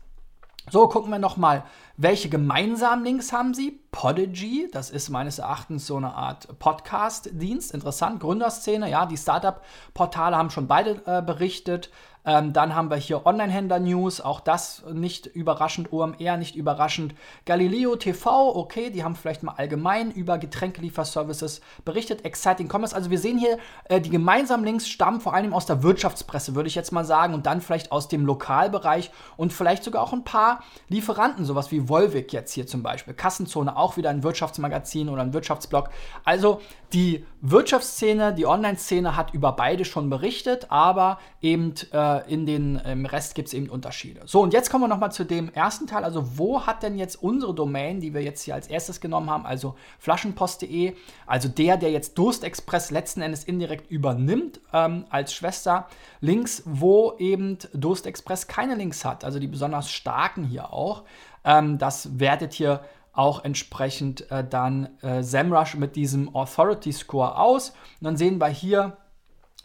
So, 0.71 0.87
gucken 0.87 1.11
wir 1.11 1.19
nochmal, 1.19 1.63
welche 1.95 2.27
gemeinsamen 2.27 3.05
Links 3.05 3.31
haben 3.31 3.53
sie? 3.53 3.79
Podigy, 3.91 4.67
das 4.71 4.89
ist 4.89 5.09
meines 5.09 5.37
Erachtens 5.37 5.85
so 5.85 5.95
eine 5.95 6.15
Art 6.15 6.57
Podcast-Dienst. 6.57 7.71
Interessant, 7.71 8.19
Gründerszene, 8.19 8.89
ja, 8.89 9.05
die 9.05 9.15
Startup-Portale 9.15 10.35
haben 10.35 10.49
schon 10.49 10.65
beide 10.65 11.03
äh, 11.05 11.21
berichtet. 11.21 11.91
Ähm, 12.25 12.53
dann 12.53 12.75
haben 12.75 12.89
wir 12.89 12.97
hier 12.97 13.25
Online-Händler-News, 13.25 14.21
auch 14.21 14.39
das 14.39 14.83
nicht 14.91 15.27
überraschend, 15.27 15.93
OMR 15.93 16.37
nicht 16.37 16.55
überraschend. 16.55 17.13
Galileo 17.45 17.95
TV, 17.95 18.55
okay, 18.55 18.89
die 18.89 19.03
haben 19.03 19.15
vielleicht 19.15 19.43
mal 19.43 19.53
allgemein 19.57 20.11
über 20.11 20.37
Getränkelieferservices 20.37 21.61
berichtet. 21.83 22.25
Exciting 22.25 22.69
Commerce, 22.69 22.95
also 22.95 23.09
wir 23.09 23.19
sehen 23.19 23.37
hier, 23.37 23.57
äh, 23.85 24.01
die 24.01 24.09
gemeinsamen 24.09 24.65
Links 24.65 24.87
stammen 24.87 25.21
vor 25.21 25.33
allem 25.33 25.53
aus 25.53 25.65
der 25.65 25.83
Wirtschaftspresse, 25.83 26.55
würde 26.55 26.67
ich 26.67 26.75
jetzt 26.75 26.91
mal 26.91 27.05
sagen, 27.05 27.33
und 27.33 27.45
dann 27.45 27.61
vielleicht 27.61 27.91
aus 27.91 28.07
dem 28.07 28.25
Lokalbereich 28.25 29.11
und 29.37 29.53
vielleicht 29.53 29.83
sogar 29.83 30.01
auch 30.01 30.13
ein 30.13 30.23
paar 30.23 30.63
Lieferanten, 30.89 31.45
sowas 31.45 31.71
wie 31.71 31.87
Volvic 31.87 32.33
jetzt 32.33 32.53
hier 32.53 32.67
zum 32.67 32.81
Beispiel. 32.83 33.13
Kassenzone, 33.13 33.77
auch 33.77 33.97
wieder 33.97 34.09
ein 34.09 34.23
Wirtschaftsmagazin 34.23 35.09
oder 35.09 35.21
ein 35.21 35.33
Wirtschaftsblog. 35.33 35.89
Also 36.23 36.61
die 36.93 37.25
Wirtschaftsszene, 37.41 38.33
die 38.33 38.45
Online-Szene 38.45 39.15
hat 39.15 39.33
über 39.33 39.51
beide 39.51 39.85
schon 39.85 40.09
berichtet, 40.09 40.67
aber 40.69 41.19
eben 41.41 41.73
äh, 41.91 42.14
in 42.27 42.45
den, 42.45 42.75
im 42.77 43.05
Rest 43.05 43.35
gibt 43.35 43.49
es 43.49 43.53
eben 43.53 43.69
Unterschiede. 43.69 44.21
So, 44.25 44.41
und 44.41 44.53
jetzt 44.53 44.69
kommen 44.69 44.83
wir 44.83 44.87
nochmal 44.87 45.11
zu 45.11 45.23
dem 45.23 45.51
ersten 45.53 45.87
Teil. 45.87 46.03
Also, 46.03 46.37
wo 46.37 46.65
hat 46.65 46.83
denn 46.83 46.97
jetzt 46.97 47.21
unsere 47.21 47.53
Domain, 47.53 47.99
die 47.99 48.13
wir 48.13 48.21
jetzt 48.21 48.43
hier 48.43 48.55
als 48.55 48.67
erstes 48.67 49.01
genommen 49.01 49.29
haben, 49.29 49.45
also 49.45 49.75
flaschenpost.de, 49.99 50.95
also 51.25 51.47
der, 51.47 51.77
der 51.77 51.91
jetzt 51.91 52.17
Durstexpress 52.17 52.91
letzten 52.91 53.21
Endes 53.21 53.43
indirekt 53.43 53.89
übernimmt 53.91 54.59
ähm, 54.73 55.05
als 55.09 55.33
Schwester, 55.33 55.87
Links, 56.21 56.63
wo 56.65 57.13
eben 57.17 57.57
Durstexpress 57.73 58.47
keine 58.47 58.75
Links 58.75 59.05
hat, 59.05 59.23
also 59.23 59.39
die 59.39 59.47
besonders 59.47 59.91
starken 59.91 60.43
hier 60.43 60.73
auch. 60.73 61.03
Ähm, 61.43 61.77
das 61.77 62.19
wertet 62.19 62.53
hier 62.53 62.81
auch 63.15 63.43
entsprechend 63.43 64.29
äh, 64.29 64.43
dann 64.47 64.89
äh, 65.01 65.23
SEMrush 65.23 65.75
mit 65.75 65.95
diesem 65.95 66.35
Authority 66.35 66.91
Score 66.91 67.37
aus. 67.37 67.69
Und 67.69 68.05
dann 68.05 68.17
sehen 68.17 68.39
wir 68.39 68.47
hier 68.47 68.97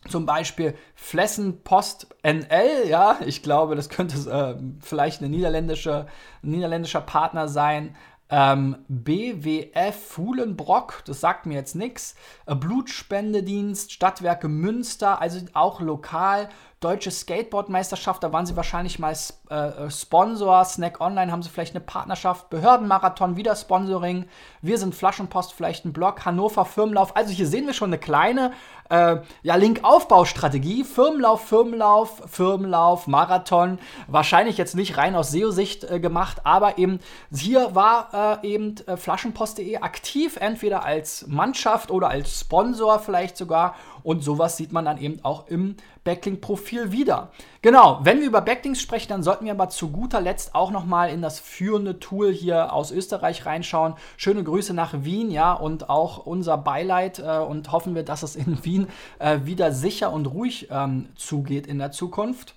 zum 0.09 0.27
Beispiel 0.27 0.75
Flessen 0.95 1.63
Post 1.63 2.09
NL, 2.23 2.89
ja, 2.89 3.19
ich 3.25 3.43
glaube, 3.43 3.77
das 3.77 3.89
könnte 3.89 4.17
äh, 4.31 4.63
vielleicht 4.81 5.21
eine 5.21 5.29
niederländische, 5.29 6.07
ein 6.43 6.51
niederländischer 6.51 7.03
Partner 7.03 7.49
sein. 7.49 7.95
Ähm, 8.33 8.77
BWF 8.89 9.95
Fuhlenbrock, 9.95 11.03
das 11.05 11.21
sagt 11.21 11.47
mir 11.47 11.55
jetzt 11.55 11.75
nichts. 11.75 12.15
Äh, 12.47 12.55
Blutspendedienst, 12.55 13.93
Stadtwerke 13.93 14.49
Münster, 14.49 15.21
also 15.21 15.41
auch 15.53 15.81
lokal 15.81 16.49
Deutsche 16.81 17.11
Skateboardmeisterschaft, 17.11 18.23
da 18.23 18.33
waren 18.33 18.47
sie 18.47 18.57
wahrscheinlich 18.57 18.99
mal 18.99 19.15
äh, 19.51 19.91
Sponsor. 19.91 20.65
Snack 20.65 20.99
Online 21.03 21.31
haben 21.31 21.43
sie 21.43 21.51
vielleicht 21.51 21.75
eine 21.75 21.85
Partnerschaft. 21.85 22.49
Behördenmarathon, 22.49 23.37
wieder 23.37 23.55
Sponsoring. 23.55 24.25
Wir 24.63 24.79
sind 24.79 24.95
Flaschenpost, 24.95 25.53
vielleicht 25.53 25.85
ein 25.85 25.93
Blog. 25.93 26.25
Hannover 26.25 26.65
Firmenlauf. 26.65 27.15
Also 27.17 27.33
hier 27.33 27.47
sehen 27.47 27.67
wir 27.67 27.75
schon 27.75 27.91
eine 27.91 27.99
kleine 27.99 28.53
äh, 28.89 29.19
ja, 29.43 29.57
Link-Aufbaustrategie. 29.57 30.85
Firmenlauf, 30.85 31.47
Firmenlauf, 31.47 32.23
Firmenlauf, 32.27 33.07
Marathon. 33.07 33.79
Wahrscheinlich 34.07 34.57
jetzt 34.57 34.75
nicht 34.75 34.97
rein 34.97 35.15
aus 35.15 35.33
SEO-Sicht 35.33 35.85
äh, 35.85 36.01
gemacht, 36.01 36.39
aber 36.45 36.79
eben 36.79 37.01
hier 37.31 37.75
war 37.75 38.41
äh, 38.43 38.49
eben 38.55 38.77
äh, 38.87 38.97
Flaschenpost.de 38.97 39.77
aktiv, 39.77 40.39
entweder 40.39 40.83
als 40.83 41.27
Mannschaft 41.27 41.91
oder 41.91 42.09
als 42.09 42.41
Sponsor 42.41 43.01
vielleicht 43.01 43.37
sogar. 43.37 43.75
Und 44.03 44.25
sowas 44.25 44.57
sieht 44.57 44.73
man 44.73 44.87
dann 44.87 44.97
eben 44.97 45.23
auch 45.25 45.47
im 45.49 45.77
Backlink-Profil 46.05 46.93
wieder. 46.93 47.31
Genau, 47.63 48.01
wenn 48.03 48.21
wir 48.21 48.27
über 48.27 48.41
Backlinks 48.41 48.81
sprechen, 48.81 49.09
dann 49.09 49.23
sollten 49.23 49.45
wir 49.45 49.53
aber 49.53 49.69
zu 49.69 49.91
guter 49.91 50.21
Letzt 50.21 50.55
auch 50.55 50.71
nochmal 50.71 51.11
in 51.11 51.23
das 51.23 51.39
führende 51.39 51.99
Tool 51.99 52.33
hier 52.33 52.73
aus 52.73 52.91
Österreich 52.91 53.45
reinschauen. 53.47 53.95
Schöne 54.17 54.43
Grüße 54.43 54.73
nach 54.73 55.05
Wien, 55.05 55.31
ja, 55.31 55.53
und 55.53 55.91
auch 55.91 56.27
unser 56.27 56.57
Beileid 56.59 57.19
äh, 57.19 57.39
und 57.39 57.71
hoffen 57.73 57.95
wir, 57.95 58.03
dass 58.03 58.23
es 58.23 58.37
in 58.37 58.65
Wien 58.65 58.89
äh, 59.19 59.41
wieder 59.45 59.73
sicher 59.73 60.13
und 60.13 60.27
ruhig 60.27 60.69
ähm, 60.71 61.09
zugeht 61.17 61.67
in 61.67 61.79
der 61.79 61.93
Zukunft. 61.93 62.55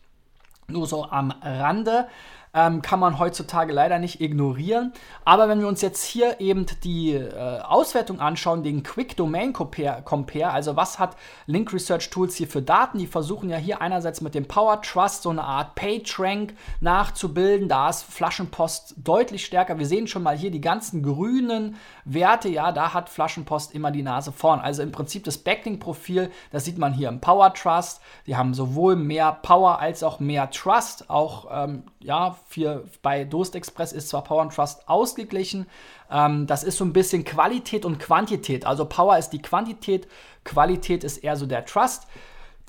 Nur 0.67 0.87
so 0.87 1.05
am 1.05 1.31
Rande 1.41 2.07
ähm, 2.53 2.81
kann 2.81 2.99
man 2.99 3.19
heutzutage 3.19 3.73
leider 3.73 3.99
nicht 3.99 4.21
ignorieren. 4.21 4.93
Aber 5.25 5.49
wenn 5.49 5.59
wir 5.59 5.67
uns 5.67 5.81
jetzt 5.81 6.03
hier 6.03 6.39
eben 6.39 6.65
die 6.83 7.13
äh, 7.13 7.59
Auswertung 7.61 8.19
anschauen, 8.19 8.63
den 8.63 8.83
Quick 8.83 9.17
Domain 9.17 9.53
Compare, 9.53 10.51
also 10.51 10.75
was 10.75 10.99
hat 10.99 11.17
Link 11.47 11.73
Research 11.73 12.09
Tools 12.11 12.35
hier 12.35 12.47
für 12.47 12.61
Daten? 12.61 12.99
Die 12.99 13.07
versuchen 13.07 13.49
ja 13.49 13.57
hier 13.57 13.81
einerseits 13.81 14.21
mit 14.21 14.35
dem 14.35 14.47
Power 14.47 14.81
Trust 14.81 15.23
so 15.23 15.29
eine 15.29 15.43
Art 15.43 15.75
PageRank 15.75 16.53
nachzubilden. 16.79 17.67
Da 17.67 17.89
ist 17.89 18.03
Flaschenpost 18.03 18.95
deutlich 18.97 19.45
stärker. 19.45 19.79
Wir 19.79 19.87
sehen 19.87 20.07
schon 20.07 20.23
mal 20.23 20.37
hier 20.37 20.51
die 20.51 20.61
ganzen 20.61 21.01
grünen 21.01 21.75
Werte. 22.05 22.49
Ja, 22.49 22.71
da 22.71 22.93
hat 22.93 23.09
Flaschenpost 23.09 23.73
immer 23.73 23.89
die 23.89 24.03
Nase 24.03 24.31
vorn. 24.31 24.59
Also 24.59 24.83
im 24.83 24.91
Prinzip 24.91 25.23
das 25.23 25.39
Backlink-Profil, 25.39 26.29
das 26.51 26.65
sieht 26.65 26.77
man 26.77 26.93
hier 26.93 27.09
im 27.09 27.19
Power 27.19 27.53
Trust. 27.53 28.01
Die 28.27 28.35
haben 28.35 28.53
sowohl 28.53 28.95
mehr 28.95 29.31
Power 29.41 29.79
als 29.79 30.03
auch 30.03 30.19
mehr 30.19 30.51
Trust. 30.51 31.09
Auch 31.09 31.47
ähm, 31.51 31.83
ja, 32.03 32.37
für, 32.47 32.85
bei 33.01 33.23
Durst 33.23 33.55
Express 33.55 33.93
ist 33.93 34.09
zwar 34.09 34.23
Power 34.23 34.41
and 34.41 34.53
Trust 34.53 34.87
ausgeglichen, 34.87 35.67
ähm, 36.11 36.47
das 36.47 36.63
ist 36.63 36.77
so 36.77 36.85
ein 36.85 36.93
bisschen 36.93 37.23
Qualität 37.23 37.85
und 37.85 37.99
Quantität. 37.99 38.65
Also 38.65 38.85
Power 38.85 39.17
ist 39.17 39.29
die 39.29 39.41
Quantität, 39.41 40.07
Qualität 40.43 41.03
ist 41.03 41.17
eher 41.17 41.35
so 41.35 41.45
der 41.45 41.65
Trust. 41.65 42.07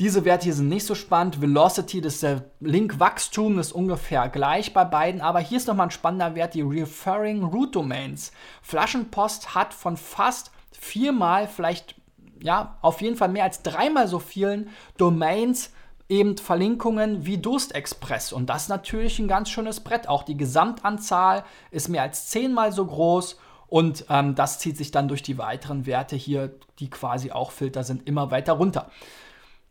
Diese 0.01 0.25
Werte 0.25 0.45
hier 0.45 0.55
sind 0.55 0.69
nicht 0.69 0.87
so 0.87 0.97
spannend. 0.97 1.41
Velocity, 1.41 2.01
das 2.01 2.27
Link-Wachstum, 2.59 3.61
ist 3.61 3.73
ungefähr 3.73 4.29
gleich 4.29 4.73
bei 4.73 4.85
beiden. 4.85 5.21
Aber 5.21 5.39
hier 5.39 5.59
ist 5.59 5.69
nochmal 5.69 5.87
ein 5.87 5.93
spannender 5.93 6.35
Wert, 6.35 6.55
die 6.55 6.63
Referring 6.63 7.45
Root 7.45 7.77
Domains. 7.77 8.33
Flaschenpost 8.63 9.55
hat 9.55 9.73
von 9.73 9.97
fast 9.97 10.51
viermal, 10.73 11.47
vielleicht 11.47 11.95
ja, 12.41 12.77
auf 12.83 13.01
jeden 13.01 13.17
Fall 13.17 13.29
mehr 13.29 13.45
als 13.45 13.63
dreimal 13.63 14.09
so 14.09 14.19
vielen 14.19 14.69
Domains 14.97 15.71
eben 16.09 16.37
Verlinkungen 16.37 17.25
wie 17.27 17.39
Durstexpress. 17.39 18.33
Und 18.33 18.51
das 18.51 18.63
ist 18.63 18.69
natürlich 18.69 19.19
ein 19.19 19.29
ganz 19.29 19.49
schönes 19.49 19.81
Brett. 19.81 20.09
Auch 20.09 20.23
die 20.23 20.37
Gesamtanzahl 20.37 21.45
ist 21.71 21.89
mehr 21.89 22.03
als 22.03 22.29
zehnmal 22.29 22.73
so 22.73 22.85
groß. 22.85 23.39
Und 23.67 24.05
ähm, 24.11 24.35
das 24.35 24.59
zieht 24.59 24.77
sich 24.77 24.91
dann 24.91 25.09
durch 25.09 25.23
die 25.23 25.39
weiteren 25.39 25.87
Werte 25.87 26.17
hier, 26.17 26.55
die 26.79 26.91
quasi 26.91 27.33
auch 27.33 27.51
Filter 27.51 27.83
sind, 27.83 28.07
immer 28.07 28.31
weiter 28.31 28.53
runter. 28.53 28.91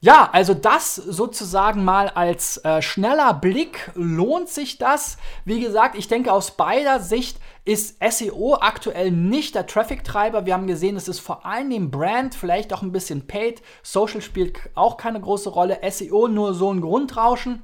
Ja, 0.03 0.27
also 0.33 0.53
das 0.53 0.95
sozusagen 0.95 1.85
mal 1.85 2.09
als 2.09 2.57
äh, 2.65 2.81
schneller 2.81 3.33
Blick. 3.33 3.89
Lohnt 3.95 4.49
sich 4.49 4.77
das? 4.77 5.15
Wie 5.45 5.61
gesagt, 5.61 5.97
ich 5.97 6.09
denke 6.09 6.33
aus 6.33 6.51
beider 6.51 6.99
Sicht 6.99 7.39
ist 7.63 8.03
SEO 8.03 8.57
aktuell 8.59 9.11
nicht 9.11 9.55
der 9.55 9.65
Traffic-Treiber. 9.65 10.45
Wir 10.45 10.55
haben 10.55 10.67
gesehen, 10.67 10.97
es 10.97 11.07
ist 11.07 11.21
vor 11.21 11.45
allem 11.45 11.69
dem 11.69 11.89
Brand, 11.89 12.35
vielleicht 12.35 12.73
auch 12.73 12.81
ein 12.81 12.91
bisschen 12.91 13.27
Paid. 13.27 13.61
Social 13.81 14.21
spielt 14.21 14.59
auch 14.75 14.97
keine 14.97 15.21
große 15.21 15.49
Rolle. 15.49 15.79
SEO 15.89 16.27
nur 16.27 16.53
so 16.53 16.73
ein 16.73 16.81
Grundrauschen. 16.81 17.61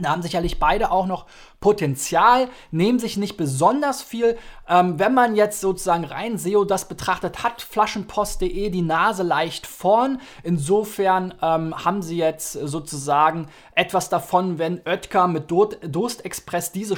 Da 0.00 0.10
haben 0.10 0.22
sicherlich 0.22 0.58
beide 0.58 0.90
auch 0.90 1.06
noch 1.06 1.26
Potenzial, 1.60 2.48
nehmen 2.70 2.98
sich 2.98 3.16
nicht 3.16 3.36
besonders 3.36 4.02
viel. 4.02 4.36
Ähm, 4.68 4.98
wenn 4.98 5.14
man 5.14 5.36
jetzt 5.36 5.60
sozusagen 5.60 6.04
rein 6.04 6.36
SEO 6.36 6.64
das 6.64 6.86
betrachtet, 6.86 7.42
hat 7.42 7.62
Flaschenpost.de 7.62 8.70
die 8.70 8.82
Nase 8.82 9.22
leicht 9.22 9.66
vorn. 9.66 10.20
Insofern 10.42 11.34
ähm, 11.40 11.74
haben 11.84 12.02
sie 12.02 12.18
jetzt 12.18 12.52
sozusagen 12.52 13.48
etwas 13.74 14.10
davon, 14.10 14.58
wenn 14.58 14.82
Oetker 14.84 15.28
mit 15.28 15.50
Durstexpress 15.50 16.72
diese 16.72 16.96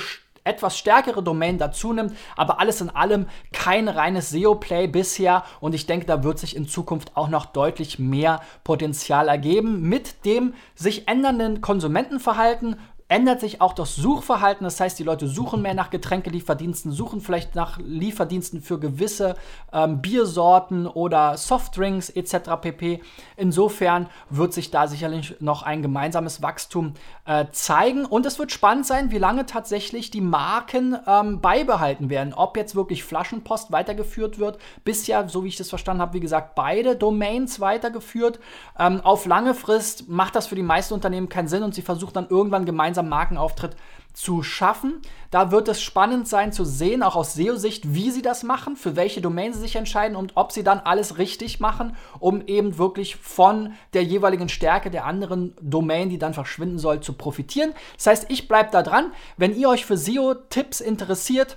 etwas 0.48 0.78
stärkere 0.78 1.22
Domain 1.22 1.58
dazu 1.58 1.92
nimmt, 1.92 2.14
aber 2.37 2.61
alles 2.61 2.80
in 2.80 2.90
allem 2.90 3.26
kein 3.52 3.88
reines 3.88 4.30
SEO-Play 4.30 4.88
bisher 4.88 5.44
und 5.61 5.74
ich 5.74 5.87
denke, 5.87 6.06
da 6.06 6.24
wird 6.24 6.38
sich 6.38 6.56
in 6.56 6.66
Zukunft 6.66 7.16
auch 7.16 7.28
noch 7.28 7.46
deutlich 7.46 7.98
mehr 7.98 8.40
Potenzial 8.64 9.28
ergeben 9.28 9.88
mit 9.88 10.24
dem 10.24 10.54
sich 10.74 11.08
ändernden 11.08 11.61
Konsumentenverhalten 11.61 12.76
ändert 13.08 13.40
sich 13.40 13.61
auch 13.61 13.72
das 13.72 13.96
Suchverhalten. 13.96 14.64
Das 14.64 14.78
heißt, 14.78 14.98
die 14.98 15.02
Leute 15.02 15.26
suchen 15.26 15.62
mehr 15.62 15.74
nach 15.74 15.90
Getränkelieferdiensten, 15.90 16.92
suchen 16.92 17.20
vielleicht 17.20 17.54
nach 17.54 17.78
Lieferdiensten 17.78 18.61
für 18.61 18.78
gewisse 18.78 19.34
ähm, 19.72 20.02
Biersorten 20.02 20.87
oder 20.87 21.37
Softdrinks 21.38 22.11
etc. 22.11 22.50
pp. 22.61 23.00
Insofern 23.37 24.08
wird 24.28 24.52
sich 24.52 24.70
da 24.70 24.87
sicherlich 24.87 25.37
noch 25.40 25.62
ein 25.62 25.80
gemeinsames 25.80 26.42
Wachstum 26.42 26.92
äh, 27.28 27.46
zeigen. 27.52 28.06
Und 28.06 28.24
es 28.24 28.38
wird 28.38 28.50
spannend 28.50 28.86
sein, 28.86 29.10
wie 29.10 29.18
lange 29.18 29.44
tatsächlich 29.44 30.10
die 30.10 30.22
Marken 30.22 30.96
ähm, 31.06 31.42
beibehalten 31.42 32.08
werden. 32.08 32.32
Ob 32.32 32.56
jetzt 32.56 32.74
wirklich 32.74 33.04
Flaschenpost 33.04 33.70
weitergeführt 33.70 34.38
wird. 34.38 34.58
Bisher, 34.82 35.28
so 35.28 35.44
wie 35.44 35.48
ich 35.48 35.56
das 35.56 35.68
verstanden 35.68 36.00
habe, 36.00 36.14
wie 36.14 36.20
gesagt, 36.20 36.54
beide 36.54 36.96
Domains 36.96 37.60
weitergeführt. 37.60 38.40
Ähm, 38.78 39.02
auf 39.02 39.26
lange 39.26 39.52
Frist 39.52 40.08
macht 40.08 40.36
das 40.36 40.46
für 40.46 40.54
die 40.54 40.62
meisten 40.62 40.94
Unternehmen 40.94 41.28
keinen 41.28 41.48
Sinn 41.48 41.62
und 41.62 41.74
sie 41.74 41.82
versuchen 41.82 42.14
dann 42.14 42.28
irgendwann 42.30 42.64
gemeinsam 42.64 43.10
Markenauftritt 43.10 43.76
zu 44.18 44.42
schaffen. 44.42 45.00
Da 45.31 45.52
wird 45.52 45.68
es 45.68 45.81
spannend 45.81 46.26
sein 46.26 46.52
zu 46.52 46.64
sehen, 46.64 47.04
auch 47.04 47.14
aus 47.14 47.35
SEO-Sicht, 47.35 47.94
wie 47.94 48.11
sie 48.11 48.20
das 48.20 48.42
machen, 48.42 48.74
für 48.74 48.96
welche 48.96 49.20
Domain 49.20 49.52
sie 49.52 49.61
sich 49.61 49.76
entscheiden 49.76 50.16
und 50.16 50.33
ob 50.35 50.50
sie 50.50 50.64
dann 50.64 50.81
alles 50.81 51.18
richtig 51.18 51.61
machen, 51.61 51.96
um 52.18 52.44
eben 52.46 52.78
wirklich 52.78 53.14
von 53.14 53.74
der 53.94 54.02
jeweiligen 54.02 54.48
Stärke 54.48 54.90
der 54.90 55.04
anderen 55.04 55.54
Domain, 55.61 56.09
die 56.09 56.18
dann 56.18 56.35
verschwinden 56.35 56.78
soll, 56.78 56.98
zu 57.00 57.12
profitieren. 57.12 57.74
Das 57.96 58.07
heißt, 58.09 58.26
ich 58.28 58.48
bleibe 58.48 58.70
da 58.72 58.83
dran. 58.83 59.12
Wenn 59.37 59.54
ihr 59.54 59.68
euch 59.68 59.87
für 59.87 59.96
SEO-Tipps 59.96 60.81
interessiert, 60.81 61.57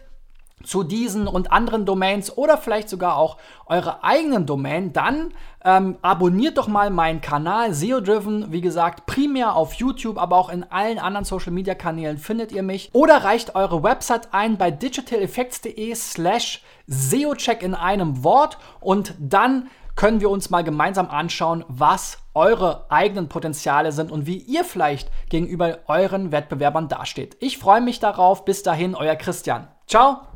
zu 0.64 0.84
diesen 0.84 1.28
und 1.28 1.52
anderen 1.52 1.86
Domains 1.86 2.36
oder 2.38 2.58
vielleicht 2.58 2.90
sogar 2.90 3.18
auch 3.18 3.38
eure 3.66 4.04
eigenen 4.04 4.46
Domain, 4.46 4.94
dann 4.94 5.34
ähm, 5.64 5.98
abonniert 6.02 6.58
doch 6.58 6.68
mal 6.68 6.90
meinen 6.90 7.22
Kanal 7.22 7.74
SEO 7.74 8.02
Driven. 8.02 8.52
Wie 8.52 8.62
gesagt, 8.62 9.06
primär 9.06 9.56
auf 9.56 9.74
YouTube, 9.74 10.18
aber 10.18 10.38
auch 10.38 10.50
in 10.50 10.64
allen 10.64 11.00
anderen 11.00 11.26
Social 11.26 11.52
Media 11.52 11.76
Kanälen 11.76 12.18
findet 12.18 12.52
ihr 12.52 12.64
mich. 12.64 12.90
Oder 12.94 13.24
reicht 13.24 13.56
eure 13.56 13.84
Website 13.84 14.34
ein 14.34 14.58
bei 14.58 14.72
digitaleffects.de 14.72 15.94
slash 15.96 16.64
SEO-Check 16.88 17.64
in 17.64 17.76
einem 17.76 18.24
Wort 18.24 18.58
und 18.80 19.14
dann 19.20 19.70
können 19.96 20.22
wir 20.22 20.30
uns 20.30 20.50
mal 20.50 20.64
gemeinsam 20.64 21.10
anschauen, 21.10 21.66
was 21.68 22.18
eure 22.34 22.86
eigenen 22.90 23.30
Potenziale 23.30 23.92
sind 23.92 24.12
und 24.12 24.26
wie 24.26 24.38
ihr 24.38 24.64
vielleicht 24.64 25.10
gegenüber 25.30 25.80
euren 25.88 26.32
Wettbewerbern 26.32 26.88
dasteht. 26.88 27.38
Ich 27.40 27.58
freue 27.58 27.82
mich 27.82 28.00
darauf. 28.00 28.46
Bis 28.46 28.64
dahin, 28.64 28.96
euer 28.96 29.16
Christian. 29.16 29.68
Ciao! 29.88 30.31